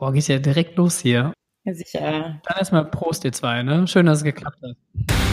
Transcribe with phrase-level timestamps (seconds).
[0.00, 1.34] Boah, geht ja direkt los hier.
[1.64, 2.40] Ja, sicher.
[2.42, 3.86] Dann erstmal Prost, ihr zwei, ne?
[3.86, 5.29] Schön, dass es geklappt hat.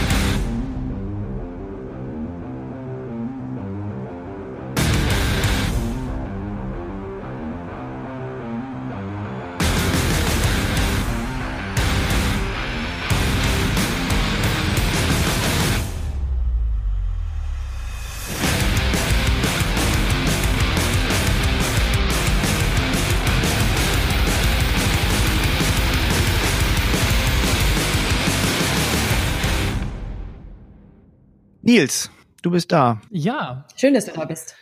[31.68, 33.02] Nils, du bist da.
[33.10, 33.66] Ja.
[33.76, 34.56] Schön, dass du da bist.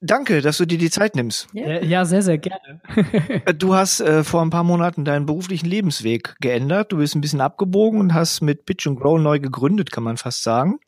[0.00, 1.46] Danke, dass du dir die Zeit nimmst.
[1.52, 2.80] Ja, ja sehr, sehr gerne.
[3.56, 6.90] du hast äh, vor ein paar Monaten deinen beruflichen Lebensweg geändert.
[6.90, 10.16] Du bist ein bisschen abgebogen und hast mit Pitch and Grow neu gegründet, kann man
[10.16, 10.80] fast sagen.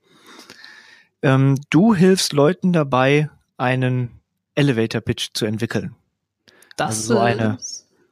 [1.23, 4.11] Ähm, du hilfst Leuten dabei, einen
[4.57, 5.95] Elevator Pitch zu entwickeln.
[6.77, 7.59] Das also so eine.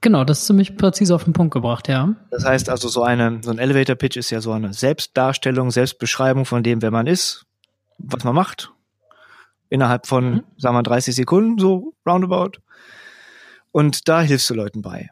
[0.03, 2.15] Genau, das ist ziemlich präzise auf den Punkt gebracht, ja.
[2.33, 6.45] Das heißt also, so eine, so ein Elevator Pitch ist ja so eine Selbstdarstellung, Selbstbeschreibung
[6.45, 7.47] von dem, wer man ist,
[7.99, 8.73] was man macht.
[9.69, 10.43] Innerhalb von, mhm.
[10.57, 12.59] sagen wir, 30 Sekunden, so roundabout.
[13.71, 15.11] Und da hilfst du Leuten bei.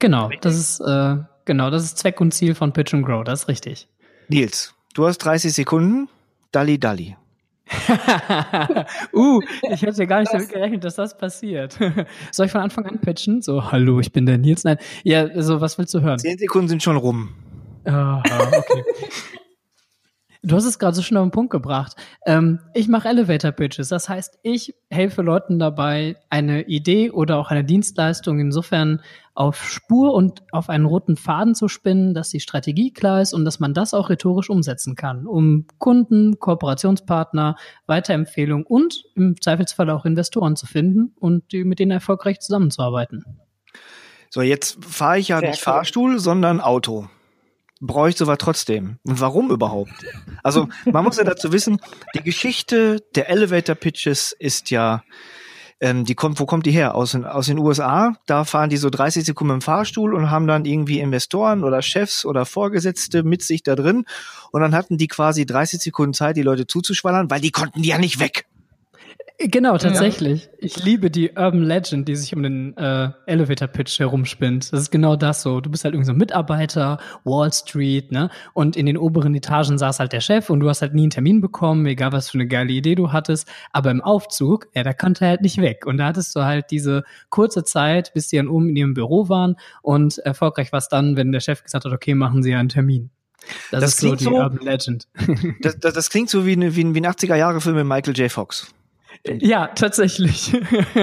[0.00, 3.42] Genau, das ist, äh, genau, das ist Zweck und Ziel von Pitch and Grow, das
[3.42, 3.88] ist richtig.
[4.28, 6.08] Nils, du hast 30 Sekunden,
[6.50, 7.16] Dalli Dalli.
[9.14, 9.40] uh,
[9.70, 11.78] ich hätte gar nicht damit gerechnet, dass das passiert.
[12.32, 13.42] Soll ich von Anfang an pitchen?
[13.42, 14.64] So, hallo, ich bin der Nils.
[14.64, 16.18] Nein, ja, also was willst du hören?
[16.18, 17.30] Zehn Sekunden sind schon rum.
[17.84, 18.22] Aha,
[18.58, 18.84] okay.
[20.42, 21.96] Du hast es gerade so schön auf den Punkt gebracht.
[22.24, 23.88] Ähm, ich mache Elevator Pitches.
[23.88, 29.02] Das heißt, ich helfe Leuten dabei, eine Idee oder auch eine Dienstleistung insofern
[29.40, 33.46] auf Spur und auf einen roten Faden zu spinnen, dass die Strategie klar ist und
[33.46, 40.04] dass man das auch rhetorisch umsetzen kann, um Kunden, Kooperationspartner, Weiterempfehlungen und im Zweifelsfall auch
[40.04, 43.24] Investoren zu finden und die, mit denen erfolgreich zusammenzuarbeiten.
[44.28, 45.72] So, jetzt fahre ich ja Sehr nicht cool.
[45.72, 47.08] Fahrstuhl, sondern Auto
[47.80, 48.98] bräuchte sowas trotzdem.
[49.06, 50.04] Und warum überhaupt?
[50.42, 51.80] Also man muss ja dazu wissen,
[52.14, 55.02] die Geschichte der Elevator Pitches ist ja,
[55.80, 56.94] ähm, die kommt, wo kommt die her?
[56.94, 58.14] Aus, aus den USA.
[58.26, 62.24] Da fahren die so 30 Sekunden im Fahrstuhl und haben dann irgendwie Investoren oder Chefs
[62.24, 64.04] oder Vorgesetzte mit sich da drin.
[64.52, 67.88] Und dann hatten die quasi 30 Sekunden Zeit, die Leute zuzuschwallern, weil die konnten die
[67.88, 68.46] ja nicht weg.
[69.42, 70.44] Genau, tatsächlich.
[70.44, 70.50] Ja.
[70.58, 74.70] Ich liebe die Urban Legend, die sich um den äh, Elevator Pitch herumspinnt.
[74.70, 75.62] Das ist genau das so.
[75.62, 78.28] Du bist halt irgendwie so ein Mitarbeiter, Wall Street, ne?
[78.52, 81.10] Und in den oberen Etagen saß halt der Chef und du hast halt nie einen
[81.10, 83.48] Termin bekommen, egal was für eine geile Idee du hattest.
[83.72, 85.86] Aber im Aufzug, ja, da konnte er halt nicht weg.
[85.86, 89.30] Und da hattest du halt diese kurze Zeit, bis die dann oben in ihrem Büro
[89.30, 92.68] waren und erfolgreich war es dann, wenn der Chef gesagt hat, okay, machen Sie einen
[92.68, 93.08] Termin.
[93.70, 95.08] Das, das ist so die so, Urban Legend.
[95.62, 98.30] Das, das, das klingt so wie, eine, wie ein, wie ein 80er-Jahre-Film mit Michael J.
[98.30, 98.74] Fox.
[99.26, 100.54] Ja, tatsächlich.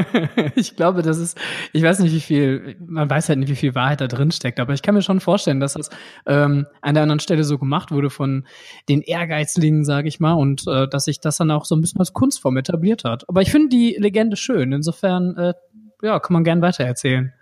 [0.55, 1.37] ich glaube, das ist,
[1.71, 4.59] ich weiß nicht, wie viel, man weiß halt nicht, wie viel Wahrheit da drin steckt,
[4.59, 5.91] aber ich kann mir schon vorstellen, dass das
[6.25, 8.47] ähm, an der anderen Stelle so gemacht wurde von
[8.89, 11.99] den Ehrgeizlingen, sage ich mal, und äh, dass sich das dann auch so ein bisschen
[11.99, 13.29] als Kunstform etabliert hat.
[13.29, 14.71] Aber ich finde die Legende schön.
[14.71, 15.53] Insofern, äh,
[16.01, 17.33] ja, kann man gern weitererzählen.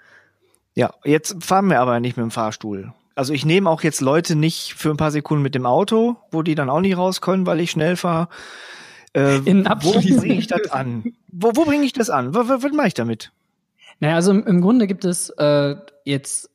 [0.74, 2.92] Ja, jetzt fahren wir aber nicht mit dem Fahrstuhl.
[3.16, 6.42] Also ich nehme auch jetzt Leute nicht für ein paar Sekunden mit dem Auto, wo
[6.42, 8.28] die dann auch nicht raus können, weil ich schnell fahre
[9.16, 11.14] äh, In wo bringe ich das an?
[11.32, 12.34] Wo, wo bringe ich das an?
[12.34, 13.32] Was, was, was mache ich damit?
[14.00, 16.50] Naja, also im, im Grunde gibt es äh, jetzt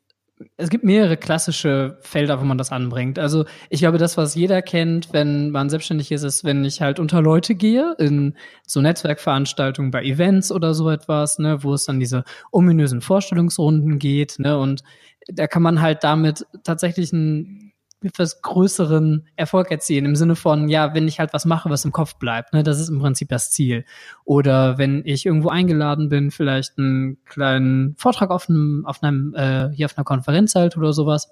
[0.56, 3.18] es gibt mehrere klassische Felder, wo man das anbringt.
[3.18, 6.98] Also ich glaube, das, was jeder kennt, wenn man selbstständig ist, ist, wenn ich halt
[6.98, 8.34] unter Leute gehe, in
[8.66, 14.38] so Netzwerkveranstaltungen, bei Events oder so etwas, ne, wo es dann diese ominösen Vorstellungsrunden geht,
[14.38, 14.82] ne, und
[15.26, 17.69] da kann man halt damit tatsächlich ein
[18.02, 21.92] etwas größeren Erfolg erzielen, im Sinne von, ja, wenn ich halt was mache, was im
[21.92, 23.84] Kopf bleibt, ne, das ist im Prinzip das Ziel.
[24.24, 29.70] Oder wenn ich irgendwo eingeladen bin, vielleicht einen kleinen Vortrag auf einem, auf einem, äh,
[29.70, 31.28] hier auf einer Konferenz halt oder sowas,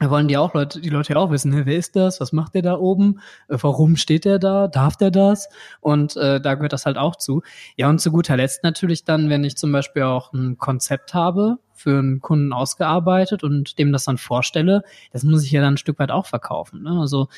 [0.00, 2.20] da wollen die auch Leute, die Leute ja auch wissen, ne, wer ist das?
[2.20, 3.20] Was macht der da oben?
[3.48, 4.68] Äh, warum steht der da?
[4.68, 5.48] Darf der das?
[5.80, 7.42] Und äh, da gehört das halt auch zu.
[7.76, 11.58] Ja, und zu guter Letzt natürlich dann, wenn ich zum Beispiel auch ein Konzept habe,
[11.78, 14.82] für einen Kunden ausgearbeitet und dem das dann vorstelle,
[15.12, 16.82] das muss ich ja dann ein Stück weit auch verkaufen.
[16.82, 16.98] Ne?
[17.00, 17.28] Also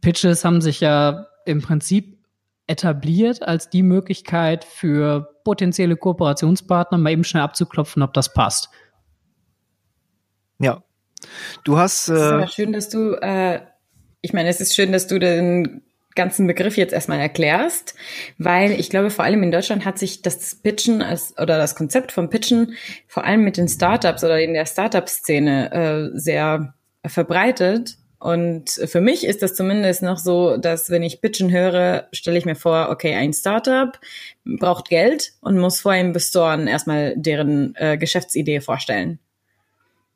[0.00, 2.18] Pitches haben sich ja im Prinzip
[2.66, 8.70] etabliert als die Möglichkeit für potenzielle Kooperationspartner mal eben schnell abzuklopfen, ob das passt.
[10.58, 10.82] Ja,
[11.64, 12.08] Du hast.
[12.08, 13.14] Äh, es ist aber schön, dass du.
[13.20, 13.60] Äh,
[14.20, 15.82] ich meine, es ist schön, dass du den
[16.14, 17.94] ganzen Begriff jetzt erstmal erklärst,
[18.38, 22.12] weil ich glaube, vor allem in Deutschland hat sich das Pitchen als, oder das Konzept
[22.12, 22.74] vom Pitchen
[23.06, 26.74] vor allem mit den Startups oder in der Startup-Szene äh, sehr
[27.06, 32.38] verbreitet Und für mich ist das zumindest noch so, dass wenn ich Pitchen höre, stelle
[32.38, 34.00] ich mir vor, okay, ein Startup
[34.46, 39.18] braucht Geld und muss vor Investoren erstmal deren äh, Geschäftsidee vorstellen.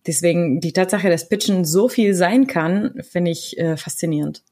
[0.07, 4.43] Deswegen die Tatsache, dass Pitchen so viel sein kann, finde ich äh, faszinierend.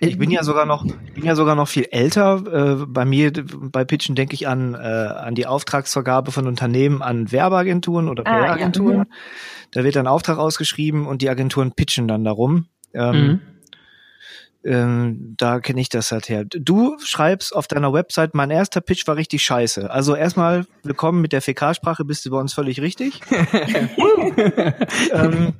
[0.00, 2.80] Ich bin ja sogar noch, ich bin ja sogar noch viel älter.
[2.80, 7.30] Äh, bei mir, bei Pitchen denke ich an, äh, an die Auftragsvergabe von Unternehmen an
[7.30, 9.00] Werbeagenturen oder PR-Agenturen.
[9.00, 9.16] Ah, ja.
[9.72, 12.66] Da wird ein Auftrag ausgeschrieben und die Agenturen pitchen dann darum.
[12.94, 13.40] Ähm, mhm.
[14.64, 16.44] ähm, da kenne ich das halt her.
[16.44, 19.90] Du schreibst auf deiner Website, mein erster Pitch war richtig scheiße.
[19.90, 23.20] Also erstmal willkommen mit der Fäkalsprache, bist du bei uns völlig richtig.
[25.12, 25.52] ähm,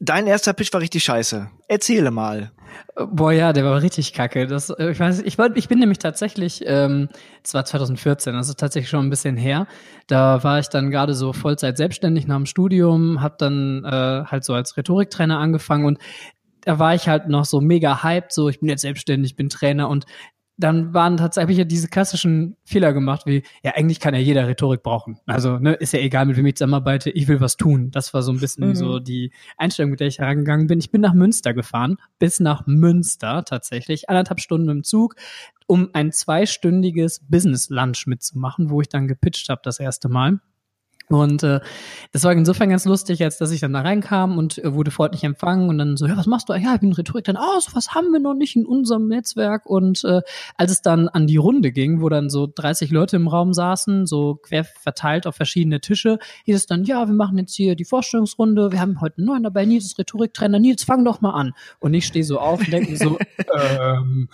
[0.00, 1.48] dein erster Pitch war richtig scheiße.
[1.68, 2.52] Erzähle mal.
[2.94, 4.46] Boah, ja, der war richtig kacke.
[4.46, 7.08] Das, äh, ich weiß, ich, war, ich bin nämlich tatsächlich, ähm,
[7.52, 9.66] war 2014, also tatsächlich schon ein bisschen her.
[10.06, 14.44] Da war ich dann gerade so Vollzeit selbstständig nach dem Studium, hab dann äh, halt
[14.44, 15.98] so als Rhetoriktrainer angefangen und
[16.62, 19.88] da war ich halt noch so mega hyped, so ich bin jetzt selbstständig, bin Trainer
[19.88, 20.04] und
[20.58, 24.82] dann waren tatsächlich ja diese klassischen Fehler gemacht, wie, ja, eigentlich kann ja jeder Rhetorik
[24.82, 25.18] brauchen.
[25.26, 27.90] Also, ne, ist ja egal, mit wem ich zusammenarbeite, ich will was tun.
[27.90, 28.74] Das war so ein bisschen mhm.
[28.74, 30.78] so die Einstellung, mit der ich herangegangen bin.
[30.78, 35.16] Ich bin nach Münster gefahren, bis nach Münster tatsächlich, anderthalb Stunden im Zug,
[35.66, 40.40] um ein zweistündiges Business Lunch mitzumachen, wo ich dann gepitcht habe das erste Mal.
[41.08, 41.60] Und äh,
[42.12, 45.22] das war insofern ganz lustig, als dass ich dann da reinkam und äh, wurde freundlich
[45.22, 46.54] empfangen und dann so, ja, was machst du?
[46.54, 47.24] Ja, ich bin Rhetorik.
[47.24, 49.66] Dann, oh, so was haben wir noch nicht in unserem Netzwerk.
[49.66, 50.22] Und äh,
[50.56, 54.06] als es dann an die Runde ging, wo dann so 30 Leute im Raum saßen,
[54.06, 57.84] so quer verteilt auf verschiedene Tische, hieß es dann, ja, wir machen jetzt hier die
[57.84, 61.52] Vorstellungsrunde, wir haben heute einen neuen dabei, Nils ist Rhetoriktrainer, Nils, fang doch mal an.
[61.78, 63.18] Und ich stehe so auf und denke so,
[63.56, 64.28] ähm,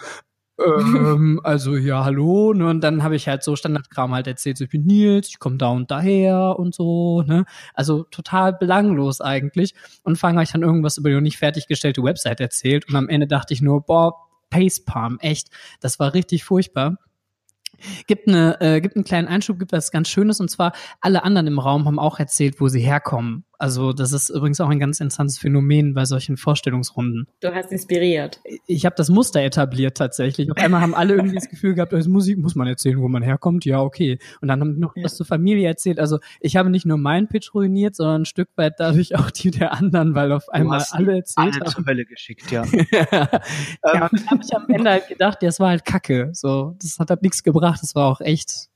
[0.96, 2.52] ähm, also ja, hallo.
[2.52, 2.68] Ne?
[2.68, 5.56] Und dann habe ich halt so Standardkram halt erzählt, so, ich bin Nils, ich komme
[5.56, 7.22] da und daher und so.
[7.22, 7.44] Ne?
[7.74, 9.74] Also total belanglos eigentlich.
[10.02, 12.88] Und fange ich dann irgendwas über die noch nicht fertiggestellte Website erzählt.
[12.88, 14.14] Und am Ende dachte ich nur, boah,
[14.52, 15.48] Facepalm, echt,
[15.80, 16.98] das war richtig furchtbar.
[18.06, 21.48] Gibt, eine, äh, gibt einen kleinen Einschub, gibt was ganz Schönes und zwar alle anderen
[21.48, 23.44] im Raum haben auch erzählt, wo sie herkommen.
[23.62, 27.28] Also das ist übrigens auch ein ganz interessantes Phänomen bei solchen Vorstellungsrunden.
[27.38, 28.40] Du hast inspiriert.
[28.66, 30.50] Ich habe das Muster etabliert tatsächlich.
[30.50, 33.22] Auf einmal haben alle irgendwie das Gefühl gehabt, als Musik muss man erzählen, wo man
[33.22, 33.64] herkommt.
[33.64, 34.18] Ja, okay.
[34.40, 35.04] Und dann haben noch ja.
[35.04, 36.00] was zur Familie erzählt.
[36.00, 39.52] Also ich habe nicht nur meinen Pitch ruiniert, sondern ein Stück weit dadurch auch die
[39.52, 41.70] der anderen, weil auf einmal alle erzählt alle haben.
[41.70, 42.64] zur Hölle geschickt, ja.
[42.90, 43.06] ja,
[43.94, 46.30] ja und habe ich am Ende halt gedacht, ja, es war halt Kacke.
[46.32, 47.78] So, das hat halt nichts gebracht.
[47.80, 48.70] Das war auch echt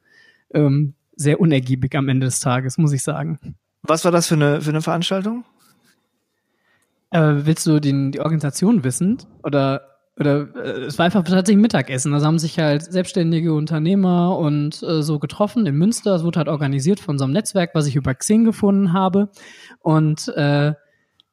[0.55, 3.56] ähm, sehr unergiebig am Ende des Tages, muss ich sagen.
[3.87, 5.44] Was war das für eine, für eine Veranstaltung?
[7.11, 9.19] Äh, willst du den, die Organisation wissen?
[9.43, 12.15] Oder oder äh, es war einfach tatsächlich Mittagessen.
[12.15, 16.15] Also haben sich halt selbstständige Unternehmer und äh, so getroffen in Münster.
[16.15, 19.29] Es wurde halt organisiert von so einem Netzwerk, was ich über Xing gefunden habe.
[19.81, 20.73] Und äh,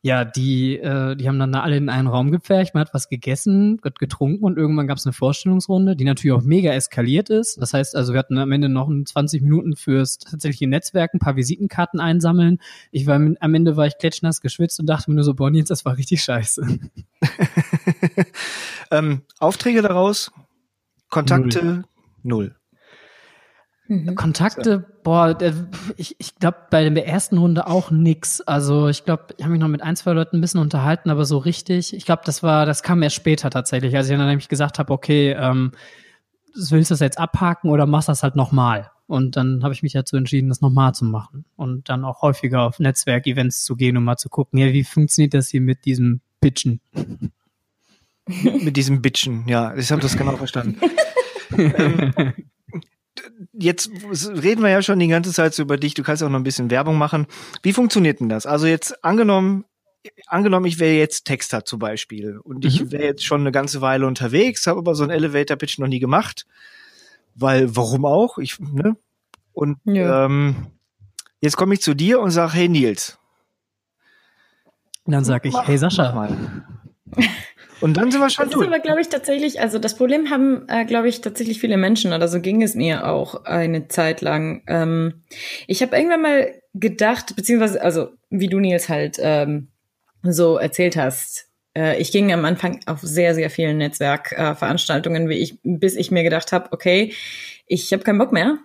[0.06, 3.08] ja, die, äh, die haben dann da alle in einen Raum gepfercht, man hat was
[3.08, 7.62] gegessen, hat getrunken und irgendwann gab es eine Vorstellungsrunde, die natürlich auch mega eskaliert ist.
[7.62, 11.38] Das heißt also, wir hatten am Ende noch 20 Minuten fürs tatsächliche Netzwerk, ein paar
[11.38, 12.60] Visitenkarten einsammeln.
[12.92, 15.86] Ich war am Ende war ich klatschnass geschwitzt und dachte mir nur so, jetzt, das
[15.86, 16.80] war richtig scheiße.
[18.92, 20.34] ähm, Aufträge daraus,
[21.08, 21.86] Kontakte, null.
[22.24, 22.56] null.
[23.88, 24.16] Mhm.
[24.16, 25.38] Kontakte, boah,
[25.98, 28.40] ich, ich glaube bei der ersten Runde auch nix.
[28.42, 31.26] Also ich glaube, ich habe mich noch mit ein, zwei Leuten ein bisschen unterhalten, aber
[31.26, 34.48] so richtig, ich glaube, das war, das kam erst später tatsächlich, als ich dann nämlich
[34.48, 35.74] gesagt habe, okay, ähm,
[36.56, 38.90] willst du das jetzt abhaken oder machst das halt nochmal?
[39.06, 42.62] Und dann habe ich mich dazu entschieden, das nochmal zu machen und dann auch häufiger
[42.62, 46.22] auf Netzwerkevents zu gehen, um mal zu gucken, ja, wie funktioniert das hier mit diesem
[46.40, 46.80] Pitchen?
[48.28, 50.80] mit diesem Bitchen, ja, ich habe das genau verstanden.
[51.58, 52.34] ähm,
[53.54, 55.94] jetzt reden wir ja schon die ganze Zeit so über dich.
[55.94, 57.28] Du kannst auch noch ein bisschen Werbung machen.
[57.62, 58.46] Wie funktioniert denn das?
[58.46, 59.66] Also jetzt angenommen,
[60.28, 62.92] angenommen, ich wäre jetzt Texter zum Beispiel und ich mhm.
[62.92, 66.00] wäre jetzt schon eine ganze Weile unterwegs, habe aber so einen Elevator Pitch noch nie
[66.00, 66.46] gemacht,
[67.36, 68.38] weil warum auch?
[68.38, 68.98] Ich ne?
[69.54, 70.26] Und ja.
[70.26, 70.68] ähm,
[71.40, 73.20] jetzt komme ich zu dir und sage, hey Nils.
[75.06, 76.30] Und dann sage ich, hey Sascha.
[77.82, 78.66] Und dann sind wir schon das durch.
[78.66, 81.78] Das ist aber, glaube ich, tatsächlich, also das Problem haben, äh, glaube ich, tatsächlich viele
[81.78, 84.64] Menschen, oder so ging es mir auch eine Zeit lang.
[84.68, 85.24] Ähm,
[85.68, 89.70] ich habe irgendwann mal gedacht, beziehungsweise, also wie du Nils halt ähm,
[90.24, 95.40] so erzählt hast, äh, ich ging am Anfang auf sehr, sehr vielen Netzwerkveranstaltungen, äh, wie
[95.40, 97.14] ich, bis ich mir gedacht habe, okay,
[97.66, 98.58] ich habe keinen Bock mehr.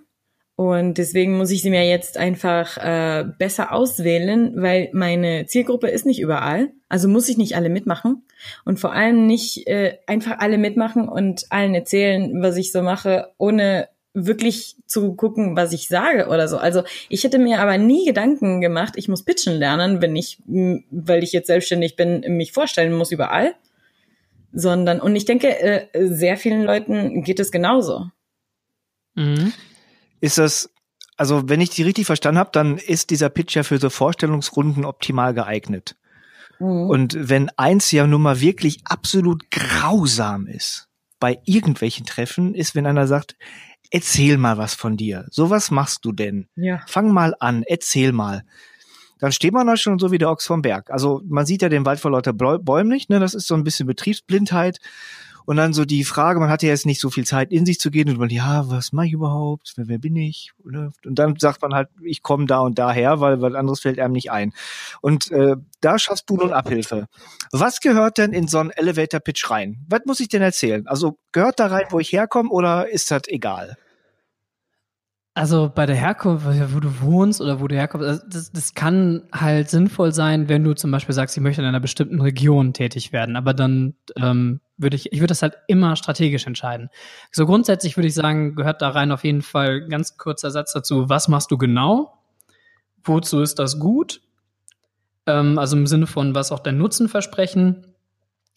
[0.59, 6.05] Und deswegen muss ich sie mir jetzt einfach äh, besser auswählen, weil meine Zielgruppe ist
[6.05, 6.73] nicht überall.
[6.89, 8.25] Also muss ich nicht alle mitmachen.
[8.65, 13.29] Und vor allem nicht äh, einfach alle mitmachen und allen erzählen, was ich so mache,
[13.39, 16.57] ohne wirklich zu gucken, was ich sage oder so.
[16.57, 21.23] Also ich hätte mir aber nie Gedanken gemacht, ich muss pitchen lernen, wenn ich, weil
[21.23, 23.55] ich jetzt selbstständig bin, mich vorstellen muss überall.
[24.53, 28.07] Sondern, und ich denke, äh, sehr vielen Leuten geht es genauso.
[29.15, 29.53] Mhm.
[30.21, 30.71] Ist das,
[31.17, 34.85] also wenn ich die richtig verstanden habe, dann ist dieser Pitch ja für so Vorstellungsrunden
[34.85, 35.97] optimal geeignet.
[36.59, 36.91] Mhm.
[36.91, 40.89] Und wenn eins ja nun mal wirklich absolut grausam ist
[41.21, 43.37] bei irgendwelchen Treffen, ist, wenn einer sagt,
[43.91, 45.27] erzähl mal was von dir.
[45.31, 46.49] So was machst du denn?
[46.57, 46.83] Ja.
[46.87, 48.45] Fang mal an, erzähl mal.
[49.19, 50.91] Dann steht man da schon so wie der Ochs vom Berg.
[50.91, 53.19] Also man sieht ja den Wald vor lauter Bäumen nicht, ne?
[53.19, 54.79] Das ist so ein bisschen Betriebsblindheit.
[55.49, 57.81] Und dann so die Frage, man hatte ja jetzt nicht so viel Zeit, in sich
[57.81, 59.73] zu gehen und man, ja, was mache ich überhaupt?
[59.77, 60.53] Wer, wer bin ich?
[60.63, 64.13] Und dann sagt man halt, ich komme da und daher, weil was anderes fällt einem
[64.13, 64.53] nicht ein.
[65.01, 67.07] Und äh, da schaffst du nun Abhilfe.
[67.51, 69.87] Was gehört denn in so einen Elevator Pitch rein?
[69.89, 70.87] Was muss ich denn erzählen?
[70.87, 73.79] Also gehört da rein, wo ich herkomme, oder ist das egal?
[75.39, 79.23] Also bei der Herkunft, wo du wohnst oder wo du herkommst, also das, das kann
[79.33, 83.13] halt sinnvoll sein, wenn du zum Beispiel sagst, ich möchte in einer bestimmten Region tätig
[83.13, 83.37] werden.
[83.37, 86.89] Aber dann ähm, würde ich, ich würde das halt immer strategisch entscheiden.
[87.31, 91.09] So grundsätzlich würde ich sagen, gehört da rein auf jeden Fall ganz kurzer Satz dazu,
[91.09, 92.19] was machst du genau?
[93.05, 94.21] Wozu ist das gut?
[95.27, 97.87] Ähm, also im Sinne von, was auch dein Nutzen versprechen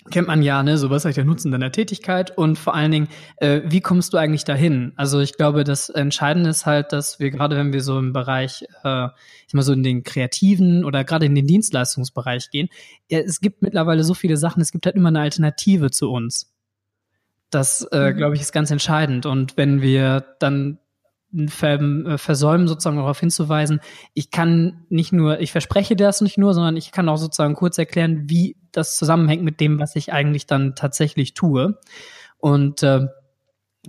[0.10, 3.08] kennt man ja, ne, so was ist der Nutzen deiner Tätigkeit und vor allen Dingen,
[3.38, 4.94] äh, wie kommst du eigentlich dahin?
[4.96, 8.66] Also ich glaube, das Entscheidende ist halt, dass wir gerade, wenn wir so im Bereich,
[8.84, 9.08] äh,
[9.48, 12.70] ich mal so in den kreativen oder gerade in den Dienstleistungsbereich gehen,
[13.10, 16.52] ja, es gibt mittlerweile so viele Sachen, es gibt halt immer eine Alternative zu uns.
[17.52, 18.18] Das, äh, mhm.
[18.18, 19.26] glaube ich, ist ganz entscheidend.
[19.26, 20.80] Und wenn wir dann
[21.48, 23.80] versäumen, sozusagen darauf hinzuweisen,
[24.14, 27.78] ich kann nicht nur, ich verspreche das nicht nur, sondern ich kann auch sozusagen kurz
[27.78, 31.80] erklären, wie das zusammenhängt mit dem, was ich eigentlich dann tatsächlich tue.
[32.38, 33.08] Und äh,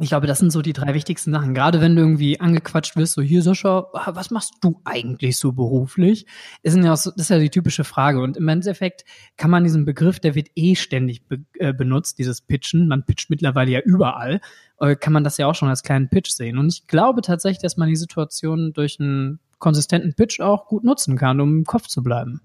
[0.01, 1.53] ich glaube, das sind so die drei wichtigsten Sachen.
[1.53, 6.27] Gerade wenn du irgendwie angequatscht wirst, so hier, Sascha, was machst du eigentlich so beruflich?
[6.63, 8.21] Ist ja so, das ist ja die typische Frage.
[8.21, 9.05] Und im Endeffekt
[9.37, 12.89] kann man diesen Begriff, der wird eh ständig be äh, benutzt, dieses Pitchen.
[12.89, 14.41] Man pitcht mittlerweile ja überall.
[14.81, 16.57] Äh, kann man das ja auch schon als kleinen Pitch sehen.
[16.57, 21.19] Und ich glaube tatsächlich, dass man die Situation durch einen konsistenten Pitch auch gut nutzen
[21.19, 22.41] kann, um im Kopf zu bleiben.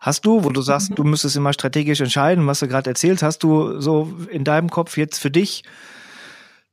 [0.00, 0.94] Hast du, wo du sagst, mhm.
[0.96, 4.96] du müsstest immer strategisch entscheiden, was du gerade erzählt, hast du so in deinem Kopf
[4.96, 5.62] jetzt für dich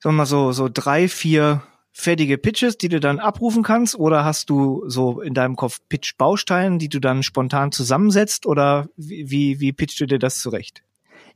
[0.01, 3.95] sagen wir mal so, so drei, vier fertige Pitches, die du dann abrufen kannst?
[3.95, 8.47] Oder hast du so in deinem Kopf Pitch-Bausteine, die du dann spontan zusammensetzt?
[8.47, 10.81] Oder wie, wie, pitchst du dir das zurecht?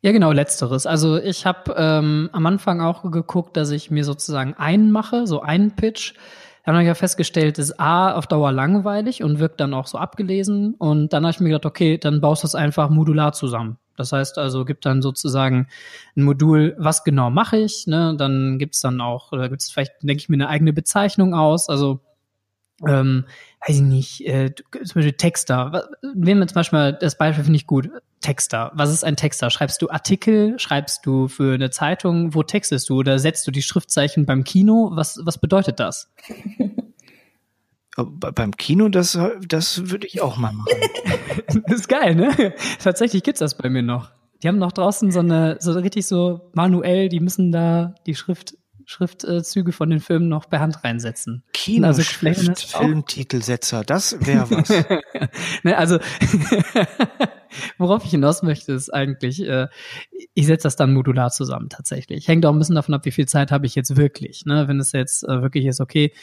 [0.01, 0.85] Ja, genau, letzteres.
[0.85, 5.41] Also ich habe ähm, am Anfang auch geguckt, dass ich mir sozusagen einen mache, so
[5.41, 6.13] einen Pitch.
[6.63, 9.99] Dann habe ich ja festgestellt, ist A auf Dauer langweilig und wirkt dann auch so
[9.99, 10.73] abgelesen.
[10.73, 13.77] Und dann habe ich mir gedacht, okay, dann baust du das einfach modular zusammen.
[13.97, 15.67] Das heißt also, gibt dann sozusagen
[16.15, 18.15] ein Modul, was genau mache ich, ne?
[18.17, 21.69] Dann gibt's dann auch, oder gibt's vielleicht, denke ich mir, eine eigene Bezeichnung aus.
[21.69, 22.01] Also
[22.85, 23.25] ähm,
[23.65, 25.87] weiß ich nicht, äh, zum Beispiel Texter.
[26.13, 27.89] Nehmen wir zum Beispiel das Beispiel finde ich gut.
[28.21, 28.71] Texter.
[28.73, 29.49] Was ist ein Texter?
[29.49, 30.57] Schreibst du Artikel?
[30.57, 32.33] Schreibst du für eine Zeitung?
[32.33, 32.97] Wo textest du?
[32.97, 34.89] Oder setzt du die Schriftzeichen beim Kino?
[34.93, 36.11] Was, was bedeutet das?
[37.95, 40.79] Beim Kino, das, das würde ich auch mal machen.
[41.47, 42.53] das ist geil, ne?
[42.83, 44.11] Tatsächlich gibt's das bei mir noch.
[44.43, 48.55] Die haben noch draußen so eine, so richtig so manuell, die müssen da die Schrift,
[48.85, 51.43] Schriftzüge von den Filmen noch per Hand reinsetzen.
[51.53, 54.69] Kino, also Schrift, Filmtitelsetzer, das wäre was.
[55.63, 55.97] ne, also,
[57.77, 59.67] worauf ich hinaus möchte, ist eigentlich, äh,
[60.33, 62.27] ich setze das dann modular zusammen tatsächlich.
[62.27, 64.45] Hängt auch ein bisschen davon ab, wie viel Zeit habe ich jetzt wirklich.
[64.45, 64.67] Ne?
[64.67, 66.13] Wenn es jetzt äh, wirklich ist, okay,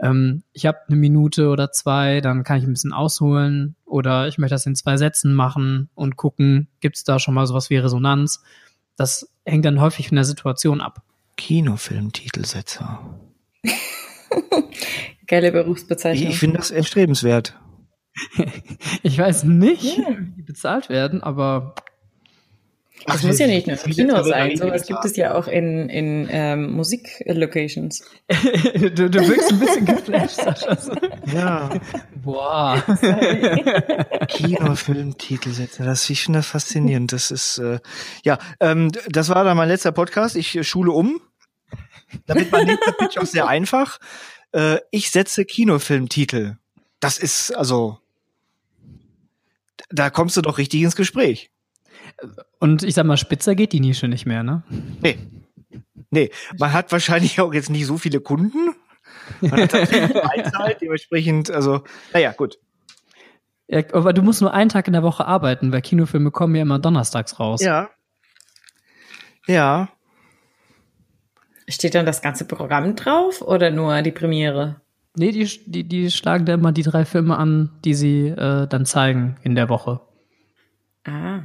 [0.00, 4.38] ähm, ich habe eine Minute oder zwei, dann kann ich ein bisschen ausholen oder ich
[4.38, 7.76] möchte das in zwei Sätzen machen und gucken, gibt es da schon mal sowas wie
[7.76, 8.42] Resonanz.
[8.96, 11.02] Das hängt dann häufig von der Situation ab.
[11.36, 13.20] Kinofilm-Titelsetzer.
[15.26, 16.28] Geile Berufsbezeichnung.
[16.28, 17.58] Ich, ich finde das erstrebenswert.
[19.02, 20.16] ich weiß nicht, yeah.
[20.18, 21.74] wie die bezahlt werden, aber
[23.06, 26.28] das Ach, muss ja nicht nur Kino sein, sowas gibt es ja auch in, in
[26.30, 28.04] ähm, Musiklocations.
[28.74, 30.76] du, du wirkst ein bisschen geflasht, Sascha.
[31.32, 31.70] Ja.
[32.16, 32.82] Boah.
[34.28, 37.12] Kinofilmtitelsätze, das ich finde das faszinierend.
[37.12, 37.80] Das ist äh,
[38.24, 40.36] ja, ähm, das war dann mein letzter Podcast.
[40.36, 41.20] Ich äh, schule um.
[42.26, 43.98] Damit mein nächster Pitch auch sehr einfach.
[44.52, 46.56] Äh, ich setze Kinofilmtitel.
[47.00, 47.98] Das ist also,
[49.90, 51.50] da kommst du doch richtig ins Gespräch.
[52.58, 54.62] Und ich sag mal, spitzer geht die Nische nicht mehr, ne?
[55.00, 55.18] Nee.
[56.10, 58.74] Nee, man hat wahrscheinlich auch jetzt nicht so viele Kunden.
[59.40, 62.58] Man hat Freizeit, dementsprechend, also, naja, gut.
[63.66, 66.62] Ja, aber du musst nur einen Tag in der Woche arbeiten, weil Kinofilme kommen ja
[66.62, 67.62] immer donnerstags raus.
[67.62, 67.88] Ja.
[69.46, 69.88] Ja.
[71.66, 74.82] Steht dann das ganze Programm drauf oder nur die Premiere?
[75.16, 78.84] Nee, die, die, die schlagen da immer die drei Filme an, die sie äh, dann
[78.84, 80.00] zeigen in der Woche.
[81.04, 81.44] Ah.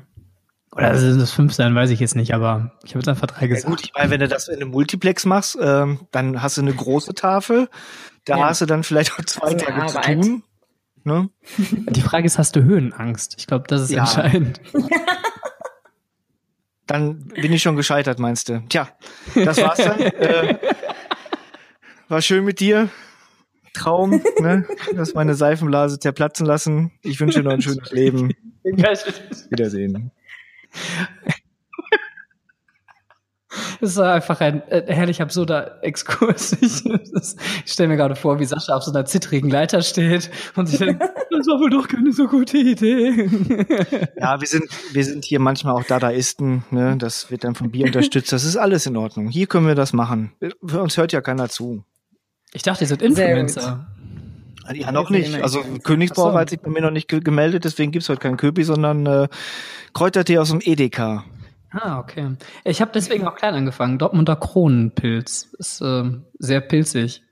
[0.78, 3.48] Oder sind es fünf sein, weiß ich jetzt nicht, aber ich habe jetzt einfach drei
[3.48, 3.64] gesagt.
[3.66, 6.62] Ja, gut, ich meine, wenn du das in einem Multiplex machst, ähm, dann hast du
[6.62, 7.68] eine große Tafel.
[8.26, 8.46] Da ja.
[8.46, 10.44] hast du dann vielleicht auch zwei also Tage zu tun.
[11.04, 11.30] Ne?
[11.58, 13.36] Die Frage ist, hast du Höhenangst?
[13.40, 14.02] Ich glaube, das ist ja.
[14.02, 14.62] entscheidend.
[16.88, 18.64] Dann bin ich schon gescheitert, meinst du?
[18.70, 18.88] Tja,
[19.36, 20.00] das war's dann.
[20.00, 20.58] äh,
[22.08, 22.90] war schön mit dir.
[23.74, 24.66] Traum, ne?
[24.96, 26.92] Dass meine Seifenblase zerplatzen lassen.
[27.02, 28.32] Ich wünsche dir noch ein schönes Leben.
[28.64, 30.12] Wiedersehen.
[33.80, 36.58] Das war einfach ein äh, herrlich absurder Exkurs.
[36.62, 40.68] Ich, ich stelle mir gerade vor, wie Sascha auf so einer zittrigen Leiter steht und
[40.68, 43.30] sich denkt, das war wohl doch keine so gute Idee.
[44.20, 46.96] Ja, wir sind, wir sind hier manchmal auch Dadaisten, ne?
[46.98, 48.32] Das wird dann vom Bier unterstützt.
[48.32, 49.30] Das ist alles in Ordnung.
[49.30, 50.34] Hier können wir das machen.
[50.66, 51.84] Für uns hört ja keiner zu.
[52.54, 53.88] Ich dachte, ihr seid Influencer.
[54.74, 55.34] Ja, noch nicht.
[55.42, 56.38] Also Königsbrauer so.
[56.38, 59.28] hat sich bei mir noch nicht gemeldet, deswegen gibt's heute keinen Köpi, sondern äh,
[59.94, 61.24] Kräutertee aus dem Edeka.
[61.72, 62.36] Ah, okay.
[62.64, 63.98] Ich habe deswegen auch klein angefangen.
[63.98, 65.50] Dortmunder Kronenpilz.
[65.58, 66.04] Ist äh,
[66.40, 67.24] sehr pilzig.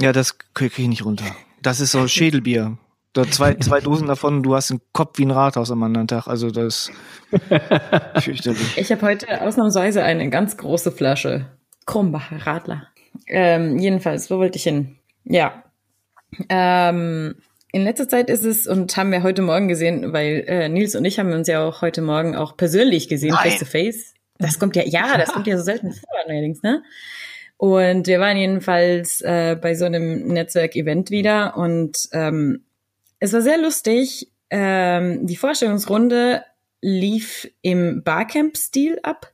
[0.00, 1.24] Ja, das kriege ich nicht runter.
[1.60, 2.78] Das ist so Schädelbier.
[3.12, 6.26] Da zwei, zwei Dosen davon, du hast einen Kopf wie ein Rathaus am anderen Tag.
[6.26, 6.90] Also das
[7.30, 8.78] ist fürchterlich.
[8.78, 11.46] Ich habe heute ausnahmsweise eine ganz große Flasche
[11.84, 12.86] Krumbacher Radler.
[13.26, 14.96] Ähm, jedenfalls, wo wollte ich hin?
[15.24, 15.62] Ja.
[16.48, 17.36] Ähm,
[17.72, 21.04] in letzter Zeit ist es, und haben wir heute Morgen gesehen, weil äh, Nils und
[21.04, 24.14] ich haben uns ja auch heute Morgen auch persönlich gesehen, face to face.
[24.38, 26.82] Das kommt ja, ja, das kommt ja so selten vor allerdings, ne?
[27.56, 32.64] Und wir waren jedenfalls äh, bei so einem Netzwerk-Event wieder und ähm,
[33.20, 34.32] es war sehr lustig.
[34.50, 36.42] Ähm, die Vorstellungsrunde
[36.80, 39.32] lief im Barcamp-Stil ab.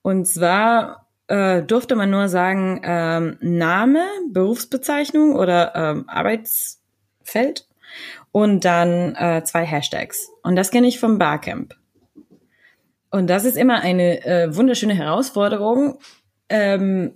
[0.00, 6.82] Und zwar äh, durfte man nur sagen ähm, Name, Berufsbezeichnung oder ähm, Arbeits
[7.22, 7.66] Feld
[8.32, 10.30] und dann äh, zwei Hashtags.
[10.42, 11.74] Und das kenne ich vom Barcamp.
[13.10, 15.98] Und das ist immer eine äh, wunderschöne Herausforderung,
[16.48, 17.12] ähm,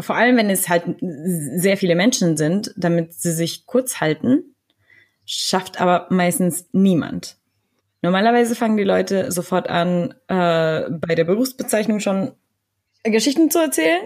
[0.00, 4.56] vor allem wenn es halt sehr viele Menschen sind, damit sie sich kurz halten,
[5.24, 7.36] schafft aber meistens niemand.
[8.02, 12.32] Normalerweise fangen die Leute sofort an, äh, bei der Berufsbezeichnung schon
[13.04, 14.02] Geschichten zu erzählen.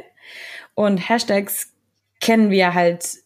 [0.75, 1.73] Und Hashtags
[2.21, 3.19] kennen wir halt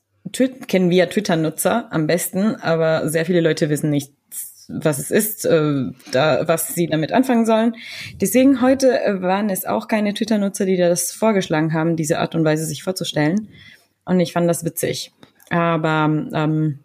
[0.68, 4.12] kennen wir Twitter-Nutzer am besten, aber sehr viele Leute wissen nicht,
[4.68, 7.74] was es ist, äh, da, was sie damit anfangen sollen.
[8.20, 12.44] Deswegen heute äh, waren es auch keine Twitter-Nutzer, die das vorgeschlagen haben, diese Art und
[12.44, 13.48] Weise sich vorzustellen.
[14.04, 15.12] Und ich fand das witzig.
[15.50, 16.78] Aber ähm,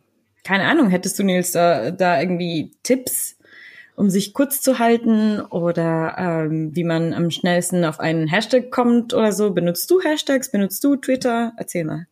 [0.43, 3.36] keine Ahnung, hättest du, Nils, da, da irgendwie Tipps,
[3.97, 9.15] um sich kurz zu halten oder ähm, wie man am schnellsten auf einen Hashtag kommt
[9.15, 9.51] oder so?
[9.51, 10.51] Benutzt du Hashtags?
[10.51, 11.53] Benutzt du Twitter?
[11.57, 12.05] Erzähl mal.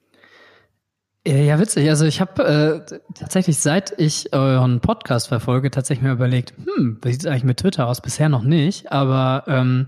[1.27, 1.87] Ja, witzig.
[1.87, 7.11] Also ich habe äh, tatsächlich, seit ich euren Podcast verfolge, tatsächlich mir überlegt, hm, wie
[7.11, 8.01] sieht es eigentlich mit Twitter aus?
[8.01, 9.87] Bisher noch nicht, aber ähm,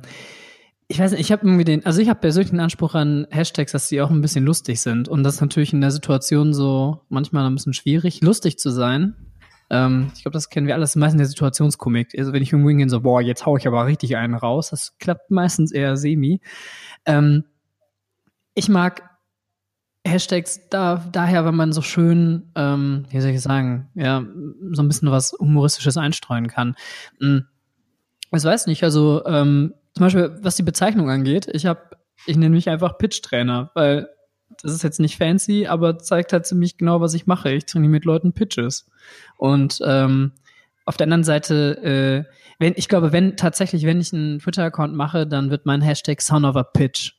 [0.87, 3.71] ich weiß nicht, ich habe irgendwie den, also ich habe persönlich den Anspruch an Hashtags,
[3.71, 5.09] dass die auch ein bisschen lustig sind.
[5.09, 9.15] Und das ist natürlich in der Situation so manchmal ein bisschen schwierig, lustig zu sein.
[9.69, 12.17] Ähm, ich glaube, das kennen wir alles meistens der Situationskomik.
[12.17, 14.97] Also wenn ich irgendwo hingehe so, boah, jetzt hau ich aber richtig einen raus, das
[14.97, 16.41] klappt meistens eher semi.
[17.05, 17.43] Ähm,
[18.53, 19.03] ich mag
[20.05, 24.25] Hashtags da, daher, wenn man so schön, ähm, wie soll ich sagen, ja,
[24.71, 26.75] so ein bisschen was Humoristisches einstreuen kann.
[27.19, 27.45] Hm.
[28.33, 31.81] Ich weiß nicht, also ähm, zum Beispiel, was die Bezeichnung angeht, ich habe,
[32.25, 34.09] ich nenne mich einfach Pitch-Trainer, weil
[34.61, 37.51] das ist jetzt nicht fancy, aber zeigt halt ziemlich genau, was ich mache.
[37.51, 38.89] Ich trainiere mit Leuten Pitches.
[39.37, 40.31] Und ähm,
[40.85, 45.27] auf der anderen Seite, äh, wenn, ich glaube, wenn tatsächlich, wenn ich einen Twitter-Account mache,
[45.27, 47.13] dann wird mein Hashtag Son of a Pitch.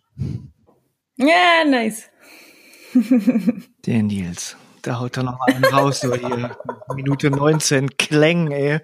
[1.16, 2.08] Ja, yeah, nice.
[3.86, 4.56] Der Nils.
[4.82, 6.56] Da haut er noch mal einen raus, so hier.
[6.94, 8.80] Minute 19, Kläng, ey.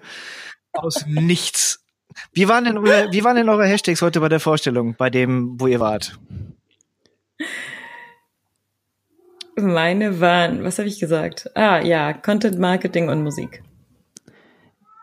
[0.73, 1.83] Aus nichts.
[2.31, 5.59] Wie waren denn eure, wie waren denn eure Hashtags heute bei der Vorstellung, bei dem,
[5.59, 6.17] wo ihr wart?
[9.57, 11.49] Meine waren, was habe ich gesagt?
[11.55, 13.63] Ah, ja, Content Marketing und Musik.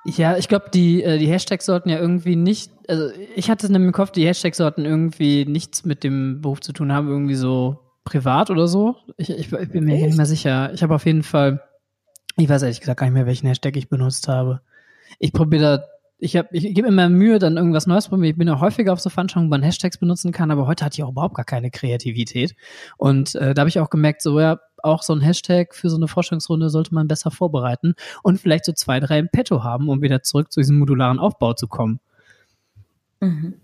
[0.05, 3.73] Ja, ich glaube, die, äh, die Hashtags sollten ja irgendwie nicht, also ich hatte es
[3.73, 7.79] im Kopf, die Hashtags sollten irgendwie nichts mit dem Beruf zu tun haben, irgendwie so
[8.05, 8.97] privat oder so.
[9.17, 10.07] Ich, ich, ich bin mir Echt?
[10.07, 10.73] nicht mehr sicher.
[10.75, 11.63] Ich habe auf jeden Fall,
[12.37, 14.61] ich weiß ehrlich gesagt gar nicht mehr, welchen Hashtag ich benutzt habe.
[15.21, 15.85] Ich probiere da,
[16.23, 18.31] ich, hab, ich gebe immer Mühe, dann irgendwas Neues probieren.
[18.31, 20.95] Ich bin ja häufiger auf so Veranstaltungen, wo man Hashtags benutzen kann, aber heute hatte
[20.95, 22.55] ich auch überhaupt gar keine Kreativität.
[22.97, 25.97] Und äh, da habe ich auch gemerkt, so ja, auch so ein Hashtag für so
[25.97, 30.01] eine Forschungsrunde sollte man besser vorbereiten und vielleicht so zwei, drei im Petto haben, um
[30.01, 31.99] wieder zurück zu diesem modularen Aufbau zu kommen.
[33.21, 33.55] Mhm.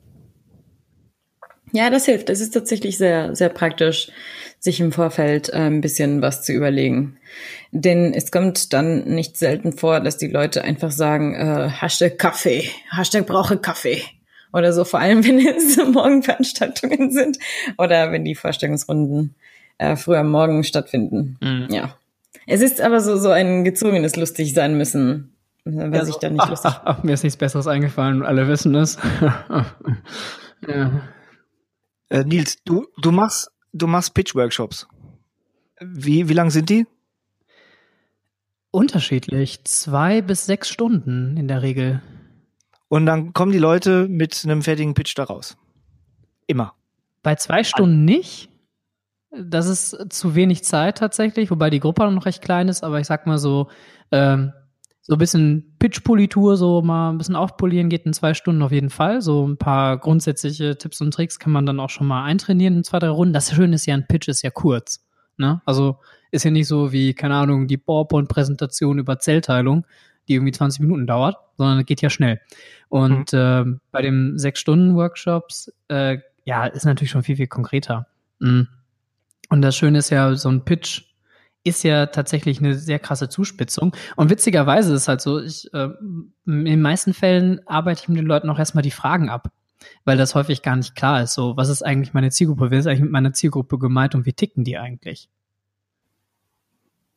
[1.73, 2.29] Ja, das hilft.
[2.29, 4.11] Das ist tatsächlich sehr, sehr praktisch,
[4.61, 7.19] sich im Vorfeld äh, ein bisschen was zu überlegen.
[7.71, 12.69] Denn es kommt dann nicht selten vor, dass die Leute einfach sagen, äh, Hashtag Kaffee,
[12.91, 14.03] Hashtag brauche Kaffee.
[14.53, 17.39] Oder so, vor allem wenn es Morgenveranstaltungen sind
[17.77, 19.35] oder wenn die Vorstellungsrunden
[19.79, 21.37] äh, früher am Morgen stattfinden.
[21.41, 21.69] Mhm.
[21.71, 21.95] Ja.
[22.47, 26.41] Es ist aber so, so ein gezwungenes lustig sein müssen, ja, so, ich da nicht
[26.41, 28.99] ach, lustig ach, ach, Mir ist nichts Besseres eingefallen, alle wissen es.
[30.67, 31.03] ja.
[32.11, 34.87] Äh, Nils, du, du machst, du machst Pitch-Workshops.
[35.81, 36.87] Wie, wie lang sind die?
[38.71, 39.65] Unterschiedlich.
[39.65, 42.03] Zwei bis sechs Stunden in der Regel.
[42.89, 45.57] Und dann kommen die Leute mit einem fertigen Pitch da raus.
[46.47, 46.75] Immer.
[47.23, 48.51] Bei zwei Stunden nicht.
[49.31, 53.07] Das ist zu wenig Zeit tatsächlich, wobei die Gruppe noch recht klein ist, aber ich
[53.07, 53.69] sag mal so,
[54.11, 54.53] ähm,
[55.09, 58.91] so ein bisschen Pitch-Politur, so mal ein bisschen aufpolieren geht in zwei Stunden auf jeden
[58.91, 59.23] Fall.
[59.23, 62.85] So ein paar grundsätzliche Tipps und Tricks kann man dann auch schon mal eintrainieren in
[62.85, 63.33] zwei, drei Runden.
[63.33, 65.03] Das Schöne ist ja, ein Pitch ist ja kurz.
[65.39, 65.63] Ne?
[65.65, 65.97] Also
[66.31, 69.87] ist ja nicht so wie, keine Ahnung, die PowerPoint-Präsentation über Zellteilung,
[70.29, 72.43] die irgendwie 20 Minuten dauert, sondern geht ja schnell.
[72.91, 73.39] Und mhm.
[73.39, 78.09] äh, bei dem Sechs-Stunden-Workshops, äh, ja, ist natürlich schon viel, viel konkreter.
[78.41, 78.69] Mhm.
[79.49, 81.08] Und das Schöne ist ja, so ein Pitch
[81.65, 83.95] ist ja tatsächlich eine sehr krasse Zuspitzung.
[84.17, 85.89] Und witzigerweise ist es halt so, ich, äh,
[86.47, 89.51] in den meisten Fällen arbeite ich mit den Leuten auch erstmal die Fragen ab,
[90.05, 91.35] weil das häufig gar nicht klar ist.
[91.35, 92.71] So, was ist eigentlich meine Zielgruppe?
[92.71, 95.29] Wer ist eigentlich mit meiner Zielgruppe gemeint und wie ticken die eigentlich?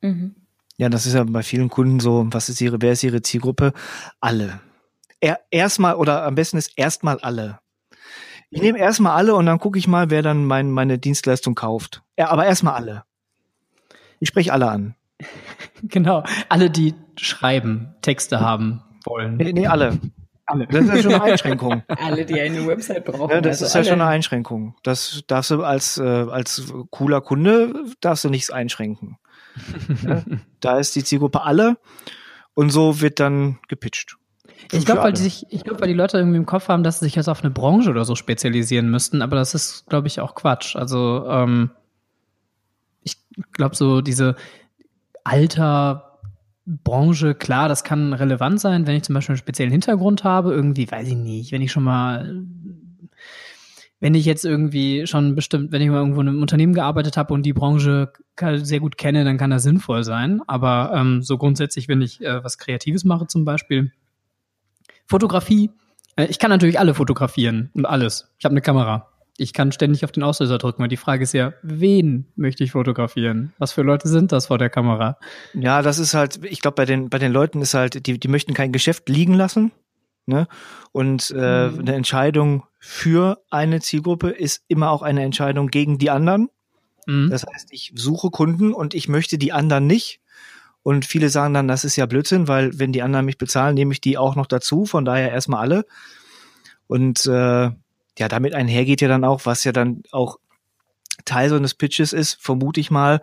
[0.02, 0.36] Mhm.
[0.78, 3.74] Ja, das ist ja bei vielen Kunden so, was ist ihre, wer ist ihre Zielgruppe?
[4.20, 4.60] Alle.
[5.20, 7.60] Er, erstmal oder am besten ist erstmal alle.
[8.50, 12.04] Ich nehme erstmal alle und dann gucke ich mal, wer dann mein, meine Dienstleistung kauft.
[12.18, 13.04] Ja, aber erstmal alle.
[14.22, 14.96] Ich spreche alle an.
[15.84, 19.38] Genau, alle, die schreiben, Texte haben wollen.
[19.38, 19.98] Nee, nee alle.
[20.46, 20.68] Alle.
[20.68, 21.82] Das ist ja schon eine Einschränkung.
[21.88, 23.32] alle, die eine Website brauchen.
[23.32, 24.76] Ja, das also ist ja schon eine Einschränkung.
[24.84, 29.18] Das darfst du als, äh, als cooler Kunde, darfst du nichts einschränken.
[30.04, 30.24] ja,
[30.60, 31.78] da ist die Zielgruppe alle
[32.54, 34.18] und so wird dann gepitcht.
[34.72, 37.00] Ich glaube, weil die sich, ich glaube, weil die Leute irgendwie im Kopf haben, dass
[37.00, 40.20] sie sich jetzt auf eine Branche oder so spezialisieren müssten, aber das ist, glaube ich,
[40.20, 40.76] auch Quatsch.
[40.76, 41.72] Also ähm,
[43.38, 44.36] ich glaube, so diese
[45.24, 46.20] Alter,
[46.66, 50.90] Branche, klar, das kann relevant sein, wenn ich zum Beispiel einen speziellen Hintergrund habe, irgendwie,
[50.90, 52.44] weiß ich nicht, wenn ich schon mal,
[54.00, 57.34] wenn ich jetzt irgendwie schon bestimmt, wenn ich mal irgendwo in einem Unternehmen gearbeitet habe
[57.34, 58.14] und die Branche
[58.56, 60.42] sehr gut kenne, dann kann das sinnvoll sein.
[60.48, 63.92] Aber ähm, so grundsätzlich, wenn ich äh, was Kreatives mache zum Beispiel,
[65.06, 65.72] Fotografie,
[66.16, 68.32] äh, ich kann natürlich alle fotografieren und alles.
[68.40, 70.84] Ich habe eine Kamera ich kann ständig auf den Auslöser drücken.
[70.84, 73.54] Und die Frage ist ja, wen möchte ich fotografieren?
[73.58, 75.18] Was für Leute sind das vor der Kamera?
[75.54, 78.28] Ja, das ist halt, ich glaube, bei den, bei den Leuten ist halt, die, die
[78.28, 79.72] möchten kein Geschäft liegen lassen.
[80.26, 80.48] Ne?
[80.92, 81.80] Und äh, mhm.
[81.80, 86.50] eine Entscheidung für eine Zielgruppe ist immer auch eine Entscheidung gegen die anderen.
[87.08, 87.30] Mhm.
[87.30, 90.20] Das heißt, ich suche Kunden und ich möchte die anderen nicht.
[90.84, 93.94] Und viele sagen dann, das ist ja Blödsinn, weil wenn die anderen mich bezahlen, nehme
[93.94, 94.86] ich die auch noch dazu.
[94.86, 95.86] Von daher erstmal alle.
[96.88, 97.70] Und äh,
[98.18, 100.38] ja, damit einhergeht ja dann auch, was ja dann auch
[101.26, 103.22] Teil so eines Pitches ist, vermute ich mal,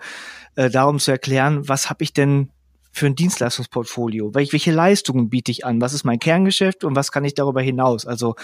[0.57, 2.51] äh, darum zu erklären, was habe ich denn
[2.93, 4.35] für ein Dienstleistungsportfolio?
[4.35, 5.81] Welche, welche Leistungen biete ich an?
[5.81, 8.07] Was ist mein Kerngeschäft und was kann ich darüber hinaus?
[8.07, 8.35] Also